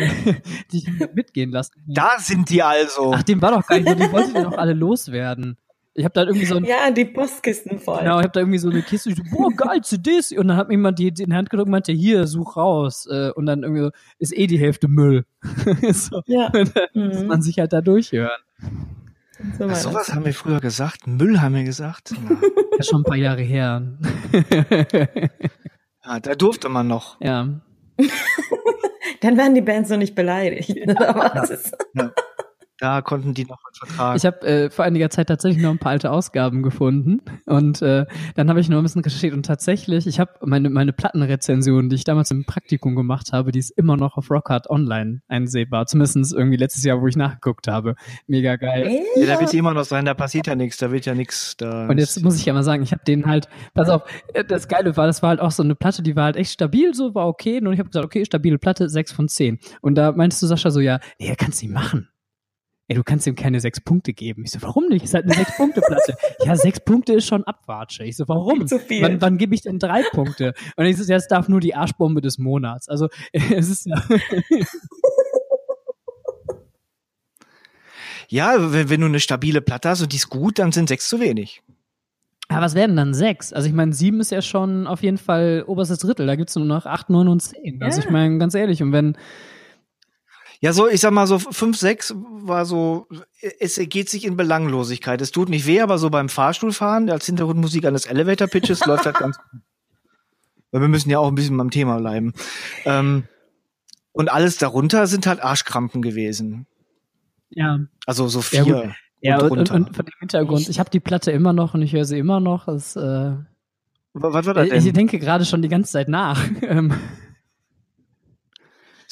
[0.71, 1.73] die ich mitgehen lassen.
[1.87, 3.13] Da sind die also.
[3.13, 5.57] Ach, dem war doch gar nicht so, die wollte die doch alle loswerden.
[5.95, 7.99] Ich habe da irgendwie so ein, Ja, die Postkisten voll.
[7.99, 10.31] genau, ich habe da irgendwie so eine Kiste, ich so, boah, geil, CDs.
[10.31, 12.57] Und dann hat mir jemand die, die in die Hand gedrückt und meinte, hier, such
[12.57, 13.05] raus.
[13.11, 15.25] Äh, Und dann irgendwie so, ist eh die Hälfte Müll.
[15.91, 16.47] so, Ja.
[16.47, 17.27] und dann muss Mhm.
[17.27, 18.31] man sich halt da durchhören.
[19.57, 19.83] So Ach, das.
[19.83, 21.07] sowas haben wir früher gesagt.
[21.07, 22.13] Müll haben wir gesagt.
[22.73, 22.77] Ja.
[22.79, 23.83] Das ist schon ein paar Jahre her.
[26.03, 27.21] Ja, da durfte man noch.
[27.21, 27.47] ja.
[29.21, 30.75] Dann waren die Bands noch nicht beleidigt.
[30.87, 31.77] Das ist-
[32.83, 34.17] Da konnten die noch was vertragen.
[34.17, 38.05] Ich habe äh, vor einiger Zeit tatsächlich noch ein paar alte Ausgaben gefunden und äh,
[38.35, 41.95] dann habe ich noch ein bisschen recherchiert und tatsächlich, ich habe meine meine Plattenrezension, die
[41.95, 45.85] ich damals im Praktikum gemacht habe, die ist immer noch auf Rockhard online einsehbar.
[45.85, 47.95] Zumindest irgendwie letztes Jahr, wo ich nachgeguckt habe.
[48.27, 48.99] Mega geil.
[49.15, 51.55] ja, da wird die immer noch sein, da passiert ja nichts, da wird ja nichts.
[51.55, 54.01] Da Und jetzt muss ich ja mal sagen, ich habe den halt, pass auf,
[54.33, 56.51] äh, das Geile war, das war halt auch so eine Platte, die war halt echt
[56.51, 57.61] stabil, so war okay.
[57.61, 59.59] Und ich habe gesagt, okay, stabile Platte, sechs von zehn.
[59.79, 62.09] Und da meintest du, Sascha, so, ja, nee, kannst nicht machen.
[62.89, 64.43] Ey, du kannst ihm keine sechs Punkte geben.
[64.43, 65.05] Ich so, warum nicht?
[65.05, 66.15] Ist halt eine sechs-Punkte-Platte.
[66.45, 68.03] ja, sechs Punkte ist schon Abwatsche.
[68.03, 68.67] Ich so, warum?
[68.67, 69.01] Zu viel.
[69.01, 70.53] Wann, wann gebe ich denn drei Punkte?
[70.75, 72.89] Und ich so, es darf nur die Arschbombe des Monats.
[72.89, 74.03] Also, es ist ja,
[78.29, 81.07] Ja, wenn, wenn du eine stabile Platte hast und die ist gut, dann sind sechs
[81.07, 81.61] zu wenig.
[82.49, 83.53] Ja, was werden dann sechs?
[83.53, 86.27] Also ich meine, sieben ist ja schon auf jeden Fall oberstes Drittel.
[86.27, 87.81] Da gibt's nur noch acht, neun und zehn.
[87.81, 88.05] Also Ja.
[88.05, 89.17] ich meine, ganz ehrlich, und wenn,
[90.63, 93.05] Ja, so, ich sag mal so, fünf, sechs war so,
[93.59, 95.19] es geht sich in Belanglosigkeit.
[95.21, 99.13] Es tut nicht weh, aber so beim Fahrstuhlfahren als Hintergrundmusik eines Elevator Pitches läuft das
[99.15, 99.59] ganz gut.
[100.71, 102.31] Weil wir müssen ja auch ein bisschen beim Thema bleiben.
[102.85, 103.25] Ähm,
[104.13, 106.65] und alles darunter sind halt Arschkrampen gewesen.
[107.49, 108.95] ja, Also so Ja, vier.
[109.19, 109.75] ja und, und, runter.
[109.75, 112.39] und von dem Hintergrund, ich habe die Platte immer noch und ich höre sie immer
[112.39, 112.67] noch.
[112.67, 113.43] Das, äh, Wa-
[114.13, 114.93] Was war das ich denn?
[114.93, 116.41] denke gerade schon die ganze Zeit nach.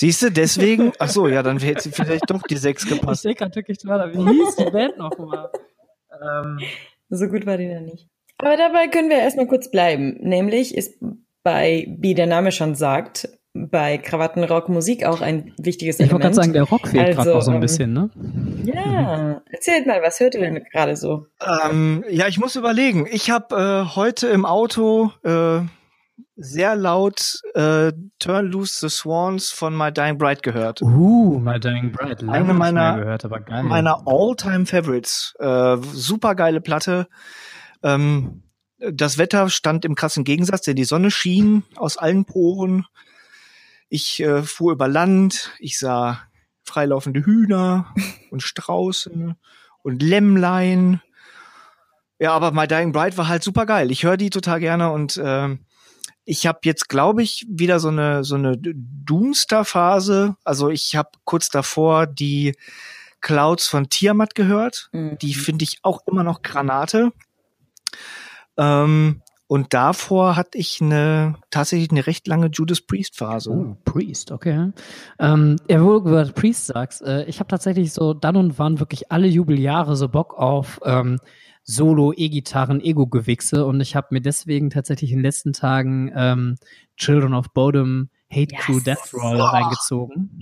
[0.02, 3.24] Siehst du, deswegen, ach so, ja, dann hätte sie vielleicht doch die sechs ich gepasst.
[3.24, 5.52] denke gerade wirklich gerade, wie hieß die Band noch mal?
[6.12, 6.60] Ähm,
[7.10, 8.08] So gut war die da nicht.
[8.40, 10.18] Aber dabei können wir erstmal kurz bleiben.
[10.22, 10.96] Nämlich ist
[11.44, 16.24] bei, wie der Name schon sagt, bei Krawattenrock Musik auch ein wichtiges ich wollte Element.
[16.24, 18.10] gerade sagen, der Rock fehlt gerade Also, noch so ein ähm, bisschen, ne?
[18.64, 21.28] Ja, erzählt mal, was hört ihr denn gerade so?
[21.64, 23.08] Ähm, ja, ich muss überlegen.
[23.12, 25.60] Ich habe äh, heute im Auto äh,
[26.44, 30.82] sehr laut äh, Turn Loose the Swans von My Dying Bride gehört.
[30.82, 32.26] Uh, My Dying Bride.
[32.26, 33.64] Lange Eine meiner- gehört, aber geil.
[33.64, 35.34] Meiner All-Time Favorites.
[35.40, 37.08] Äh, super geile Platte.
[37.84, 38.44] Ähm,
[38.80, 42.86] das Wetter stand im krassen Gegensatz, denn die Sonne schien aus allen Poren.
[43.90, 46.22] Ich äh, fuhr über Land, ich sah
[46.64, 47.94] freilaufende Hühner
[48.32, 49.36] und Strauße
[49.84, 51.02] und Lämmlein.
[52.20, 53.92] Ja, aber My Dying Bride war halt super geil.
[53.92, 55.66] Ich höre die total gerne und ähm,
[56.32, 60.38] ich habe jetzt, glaube ich, wieder so eine so eine Doomstar-Phase.
[60.46, 62.56] Also ich habe kurz davor die
[63.20, 64.90] Clouds von Tiamat gehört.
[64.94, 65.18] Mhm.
[65.18, 67.12] Die finde ich auch immer noch Granate.
[68.56, 73.52] Ähm, und davor hatte ich eine tatsächlich eine recht lange Judas Priest Phase.
[73.52, 74.72] Oh, Priest, okay.
[75.20, 78.80] Ähm, ja, wo du über Priest sagst, äh, ich habe tatsächlich so dann und wann
[78.80, 81.20] wirklich alle Jubeljahre so Bock auf ähm,
[81.64, 86.56] Solo, E-Gitarren, Ego-Gewichse und ich habe mir deswegen tatsächlich in den letzten Tagen ähm,
[86.98, 88.84] Children of Bodom, Hate Crew, Yes.
[88.84, 89.44] Death Roll Oh.
[89.44, 90.40] reingezogen.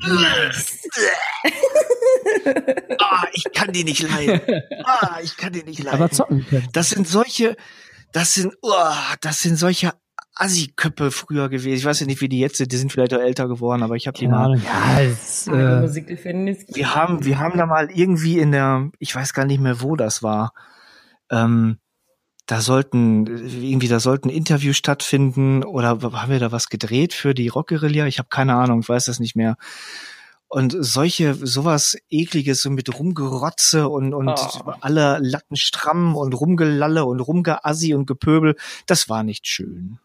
[3.00, 4.42] Ah, ich kann die nicht leiden.
[4.86, 6.00] Ah, ich kann die nicht leiden.
[6.00, 6.68] Aber zocken können.
[6.74, 7.56] das sind solche,
[8.12, 8.72] das sind, oh,
[9.22, 9.94] das sind solche
[10.36, 11.76] Assi-Köppe früher gewesen.
[11.78, 12.72] Ich weiß ja nicht, wie die jetzt sind.
[12.72, 14.58] Die sind vielleicht auch älter geworden, aber ich habe die mal.
[14.60, 19.46] Ja, es, äh, Wir haben, wir haben da mal irgendwie in der, ich weiß gar
[19.46, 20.54] nicht mehr, wo das war.
[21.32, 21.78] Ähm,
[22.46, 27.48] da sollten irgendwie, da sollten Interviews stattfinden oder haben wir da was gedreht für die
[27.48, 28.08] Rockguerilla?
[28.08, 29.56] Ich habe keine Ahnung, ich weiß das nicht mehr.
[30.48, 34.74] Und solche, sowas ekliges, so mit Rumgerotze und, und Oh.
[34.82, 38.56] alle Latten stramm und Rumgelalle und Rumgeassi und Gepöbel,
[38.88, 40.00] das war nicht schön.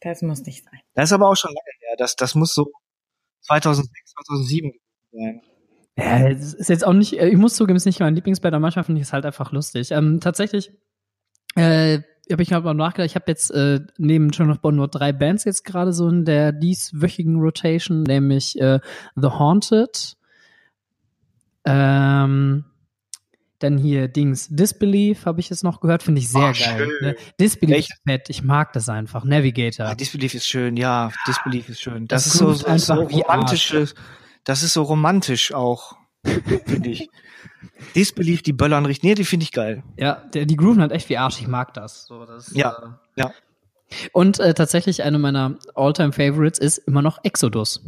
[0.00, 0.80] Das muss nicht sein.
[0.94, 1.96] Das ist aber auch schon lange her.
[1.98, 2.72] Das, das muss so
[3.42, 4.72] 2006, 2007
[5.12, 5.42] sein.
[5.98, 8.54] Ja, es ist jetzt auch nicht, äh, ich muss zugeben, es ist nicht mein Lieblingsband,
[8.54, 9.90] aber manchmal finde ich es halt einfach lustig.
[9.90, 10.72] Ähm, tatsächlich
[11.54, 15.12] äh, habe ich mal nachgedacht, ich habe jetzt äh, neben John of Bond nur drei
[15.12, 18.80] Bands jetzt gerade so in der dieswöchigen Rotation, nämlich äh,
[19.16, 20.16] The Haunted,
[21.64, 22.64] ähm,
[23.58, 26.88] dann hier Dings Disbelief habe ich jetzt noch gehört, finde ich sehr Oh, geil.
[27.00, 27.16] Ne?
[27.38, 27.90] Disbelief Echt?
[27.92, 29.24] ist fett, ich mag das einfach.
[29.24, 29.86] Navigator.
[29.86, 32.08] Ah, Disbelief ist schön, ja, Disbelief ist schön.
[32.08, 33.86] Das, Das ist so, so, so wie romantische,
[34.44, 37.08] das ist so romantisch auch, finde ich.
[37.94, 39.82] Disbelief, die Böllern richtig, nee, die finde ich geil.
[39.96, 41.40] Ja, der, die grooven halt echt wie Arsch.
[41.40, 42.06] Ich mag das.
[42.06, 43.32] So, das Ja, äh, ja.
[44.12, 47.82] Und äh, tatsächlich eine meiner All-Time Favorites ist immer noch Exodus.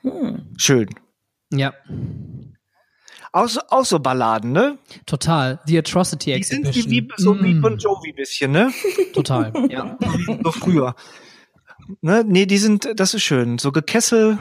[0.00, 0.42] Hm.
[0.56, 0.88] Schön.
[1.52, 1.72] Ja,
[3.32, 4.78] Auch so, auch so Balladen, ne?
[5.06, 5.60] total.
[5.66, 6.90] The Atrocity Die sind Exhibition.
[6.90, 8.72] wie, wie so wie Mm, Bon Jovi bisschen, ne?
[9.14, 9.52] Total.
[9.70, 9.96] Ja.
[10.42, 10.94] So früher.
[12.00, 12.24] Ne?
[12.26, 13.58] Nee, die sind, das ist schön.
[13.58, 14.38] So Gekessel.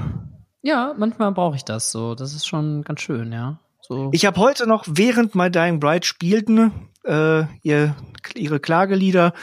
[0.62, 2.16] Ja, manchmal brauche ich das so.
[2.16, 3.60] Das ist schon ganz schön, ja.
[3.82, 4.10] So.
[4.14, 7.96] Ich habe heute noch, während My Dying Bride spielten, äh, ihr,
[8.36, 9.34] ihre Klagelieder,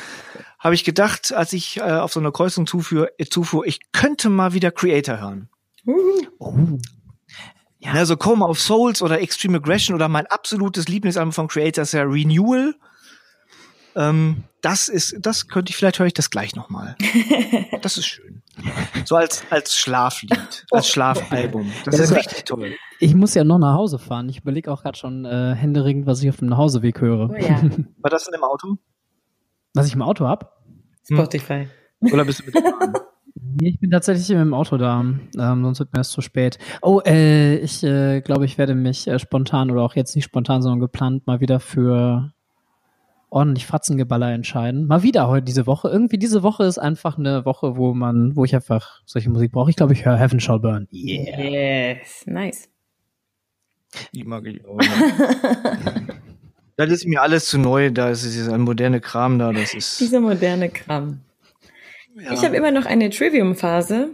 [0.59, 4.29] habe ich gedacht, als ich äh, auf so eine Kreuzung zufuhr, äh, zufuhr, ich könnte
[4.29, 5.49] mal wieder Creator hören.
[5.87, 6.27] Uhu.
[6.39, 6.55] oh.
[7.81, 7.93] Ja.
[7.93, 7.93] Ja.
[7.93, 12.03] Also Coma of Souls oder Extreme Aggression oder mein absolutes Lieblingsalbum von Creator ist ja
[12.03, 12.75] Renewal.
[13.99, 16.97] Ähm, das ist, das könnte ich, vielleicht höre ich das gleich nochmal.
[17.83, 18.43] Das ist schön.
[19.05, 21.71] So als, als Schlaflied, als Schlafalbum.
[21.85, 22.75] Das Ja, ist das- richtig toll.
[22.99, 24.29] Ich muss ja noch nach Hause fahren.
[24.29, 27.31] Ich überlege auch gerade schon äh, händeringend, was ich auf dem Nachhauseweg höre.
[27.31, 27.61] Oh ja,
[27.99, 28.77] War das denn im Auto?
[29.75, 30.57] Was ich im Auto hab?
[31.05, 31.69] Spotify.
[32.01, 32.93] Oder bist du mit Bahn?
[33.61, 35.01] Nee, ich bin tatsächlich mit dem Auto da.
[35.01, 36.59] Ähm, sonst wird mir das zu spät.
[36.83, 40.61] Oh, äh, ich äh, glaube, ich werde mich äh, spontan oder auch jetzt nicht spontan,
[40.63, 42.33] sondern geplant mal wieder für
[43.31, 44.87] ordentlich Fratzengeballer entscheiden.
[44.87, 45.89] Mal wieder heute diese Woche.
[45.89, 49.71] Irgendwie diese Woche ist einfach eine Woche, wo man, wo ich einfach solche Musik brauche.
[49.71, 50.89] Ich glaube, ich höre Heaven Shall Burn.
[50.93, 51.41] Yeah.
[51.41, 52.69] Yes, nice.
[54.13, 54.79] Die mag ich auch.
[56.77, 60.01] das ist mir alles zu neu, da ist dieser moderne Kram da, das ist.
[60.01, 61.21] Dieser moderne Kram.
[62.15, 62.33] Ja.
[62.33, 64.11] Ich habe immer noch eine Trivium-Phase,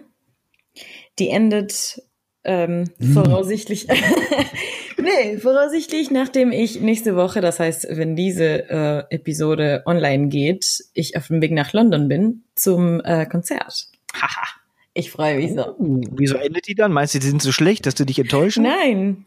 [1.19, 2.03] die endet
[2.45, 3.13] ähm, hm.
[3.13, 3.89] voraussichtlich.
[5.05, 11.17] nee, voraussichtlich, nachdem ich nächste Woche, das heißt, wenn diese äh, Episode online geht, ich
[11.17, 13.87] auf dem Weg nach London bin zum äh, Konzert.
[14.15, 14.47] Haha.
[14.95, 15.77] ich freue mich so.
[15.79, 16.93] Uh, wieso endet die dann?
[16.93, 18.63] Meinst du, die sind so schlecht, dass du dich enttäuschen?
[18.63, 19.25] Nein.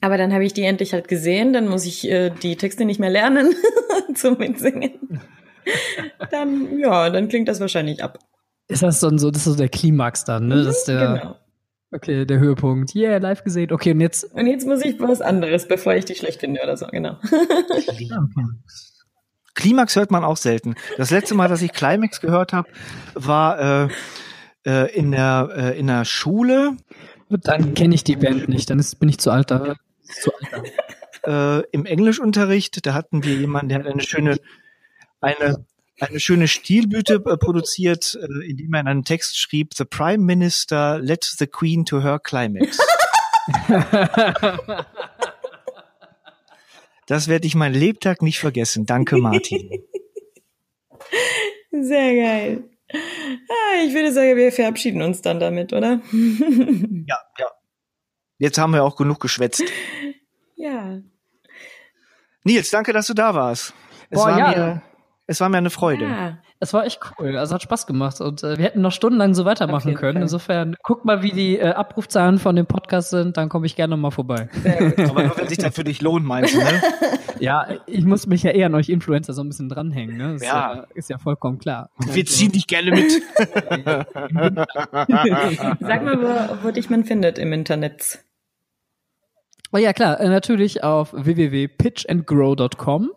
[0.00, 3.00] Aber dann habe ich die endlich halt gesehen, dann muss ich äh, die Texte nicht
[3.00, 3.54] mehr lernen
[4.14, 5.20] zum Mitsingen.
[6.30, 8.18] dann, ja, dann klingt das wahrscheinlich ab.
[8.68, 10.62] Ist das so, das ist so der Klimax dann, ne?
[10.62, 11.36] Das ist der, genau.
[11.92, 12.94] Okay, der Höhepunkt.
[12.94, 13.72] Yeah, live gesehen.
[13.72, 14.24] Okay, und jetzt.
[14.32, 17.16] Und jetzt muss ich was anderes, bevor ich die schlecht finde oder so, genau.
[19.54, 20.76] Klimax hört man auch selten.
[20.96, 22.68] Das letzte Mal, dass ich Climax gehört habe,
[23.14, 23.88] war äh,
[24.64, 26.76] äh, in der äh, in der Schule.
[27.28, 28.70] Dann kenne ich die Band nicht.
[28.70, 29.50] Dann ist, bin ich zu alt.
[29.50, 30.72] Da, zu alt.
[31.26, 34.38] Äh, Im Englischunterricht, da hatten wir jemanden, der hat eine schöne
[35.20, 35.64] eine
[36.00, 40.98] eine schöne Stilbüte äh, produziert, äh, indem er in einem Text schrieb, The Prime Minister
[40.98, 42.78] led the Queen to her climax.
[47.06, 48.86] das werde ich mein Lebtag nicht vergessen.
[48.86, 49.70] Danke, Martin.
[51.70, 52.64] Sehr geil.
[52.92, 56.00] Ah, ich würde sagen, wir verabschieden uns dann damit, oder?
[56.12, 57.46] ja, ja.
[58.38, 59.62] Jetzt haben wir auch genug geschwätzt.
[60.56, 61.00] Ja.
[62.42, 63.74] Nils, danke, dass du da warst.
[64.08, 64.48] Es Boah, war ja.
[64.48, 64.82] mir
[65.30, 66.06] es war mir eine Freude.
[66.06, 66.38] Ja.
[66.58, 67.36] Es war echt cool.
[67.36, 70.14] Also hat Spaß gemacht und äh, wir hätten noch stundenlang so weitermachen können.
[70.14, 70.22] Fall.
[70.22, 73.96] Insofern guck mal, wie die äh, Abrufzahlen von dem Podcast sind, dann komme ich gerne
[73.96, 74.48] mal vorbei.
[75.08, 76.82] Aber nur wenn sich das für dich lohnt, meinst du, ne?
[77.38, 80.32] ja, ich muss mich ja eher an euch Influencer so ein bisschen dranhängen, ne?
[80.32, 80.72] Das ja.
[80.72, 81.90] Ist, ja, ist ja vollkommen klar.
[82.12, 83.12] Wir ziehen dich gerne mit.
[85.78, 88.24] Sag mal, wo, wo dich man findet im Internet.
[89.72, 93.12] Oh ja, klar, äh, natürlich auf www.pitchandgrow.com.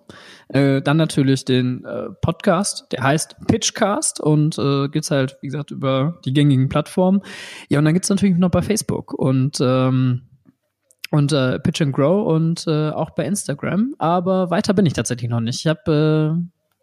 [0.50, 5.72] Äh, dann natürlich den äh, Podcast, der heißt Pitchcast und äh, gibt's halt, wie gesagt,
[5.72, 7.22] über die gängigen Plattformen.
[7.70, 10.24] Ja, und dann gibt's natürlich noch bei Facebook und ähm,
[11.10, 13.96] und äh, Pitch and Grow und äh, auch bei Instagram.
[13.98, 15.60] Aber weiter bin ich tatsächlich noch nicht.
[15.60, 16.40] Ich habe äh,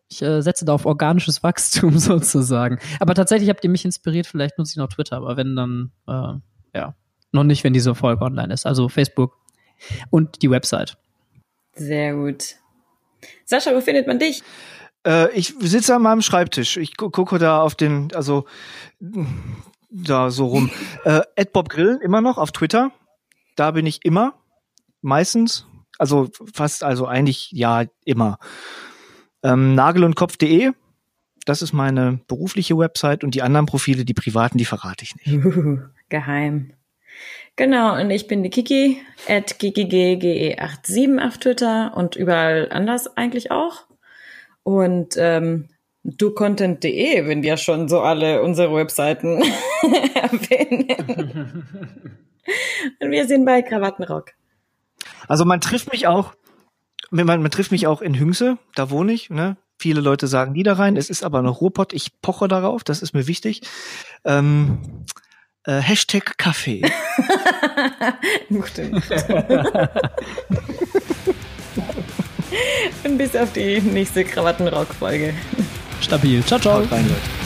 [0.09, 2.81] ich äh, setze da auf organisches Wachstum sozusagen.
[2.99, 6.33] Aber tatsächlich habt ihr mich inspiriert, vielleicht nutze ich noch Twitter, aber wenn dann, äh,
[6.77, 6.97] ja,
[7.33, 8.67] noch nicht, wenn diese Folge online ist.
[8.67, 9.37] Also Facebook
[10.11, 10.97] und die Website.
[11.75, 12.57] Sehr gut.
[13.45, 14.43] Sascha, wo findet man dich?
[15.07, 16.77] Äh, ich sitze an meinem Schreibtisch.
[16.77, 18.45] Ich gu gucke da auf den, also
[19.91, 20.71] da so rum.
[21.05, 21.23] äh,
[21.53, 22.93] Bob Grill immer noch auf Twitter.
[23.57, 24.35] Da bin ich immer,
[25.03, 25.67] meistens.
[25.99, 28.39] Also fast, also eigentlich ja immer.
[29.43, 30.73] Ähm, nagelundkopf.de,
[31.45, 35.43] das ist meine berufliche Website und die anderen Profile, die privaten, die verrate ich nicht.
[36.09, 36.73] geheim.
[37.57, 43.85] Genau, und ich bin die Kiki, at kikige87 auf Twitter und überall anders eigentlich auch.
[44.63, 45.69] Und ähm,
[46.05, 49.43] ducontent.de, wenn wir schon so alle unsere Webseiten
[50.15, 51.67] erwähnen.
[53.01, 54.33] und wir sind bei Krawattenrock.
[55.29, 56.35] Also man trifft mich auch,
[57.11, 59.57] man, man trifft mich auch in Hüngse, da wohne ich, ne?
[59.79, 63.27] Viele Leute sagen Niederrhein, es ist aber noch Ruhrpott, ich poche darauf, das ist mir
[63.27, 63.63] wichtig.
[64.25, 64.79] Ähm,
[65.67, 66.83] äh, Hashtag Kaffee.
[68.49, 68.91] Gute
[73.05, 75.35] Und bis auf die nächste Krawattenrock-Folge.
[76.01, 76.45] Stabil.
[76.45, 76.81] Ciao, ciao.
[76.81, 77.40] Haut rein, Leute.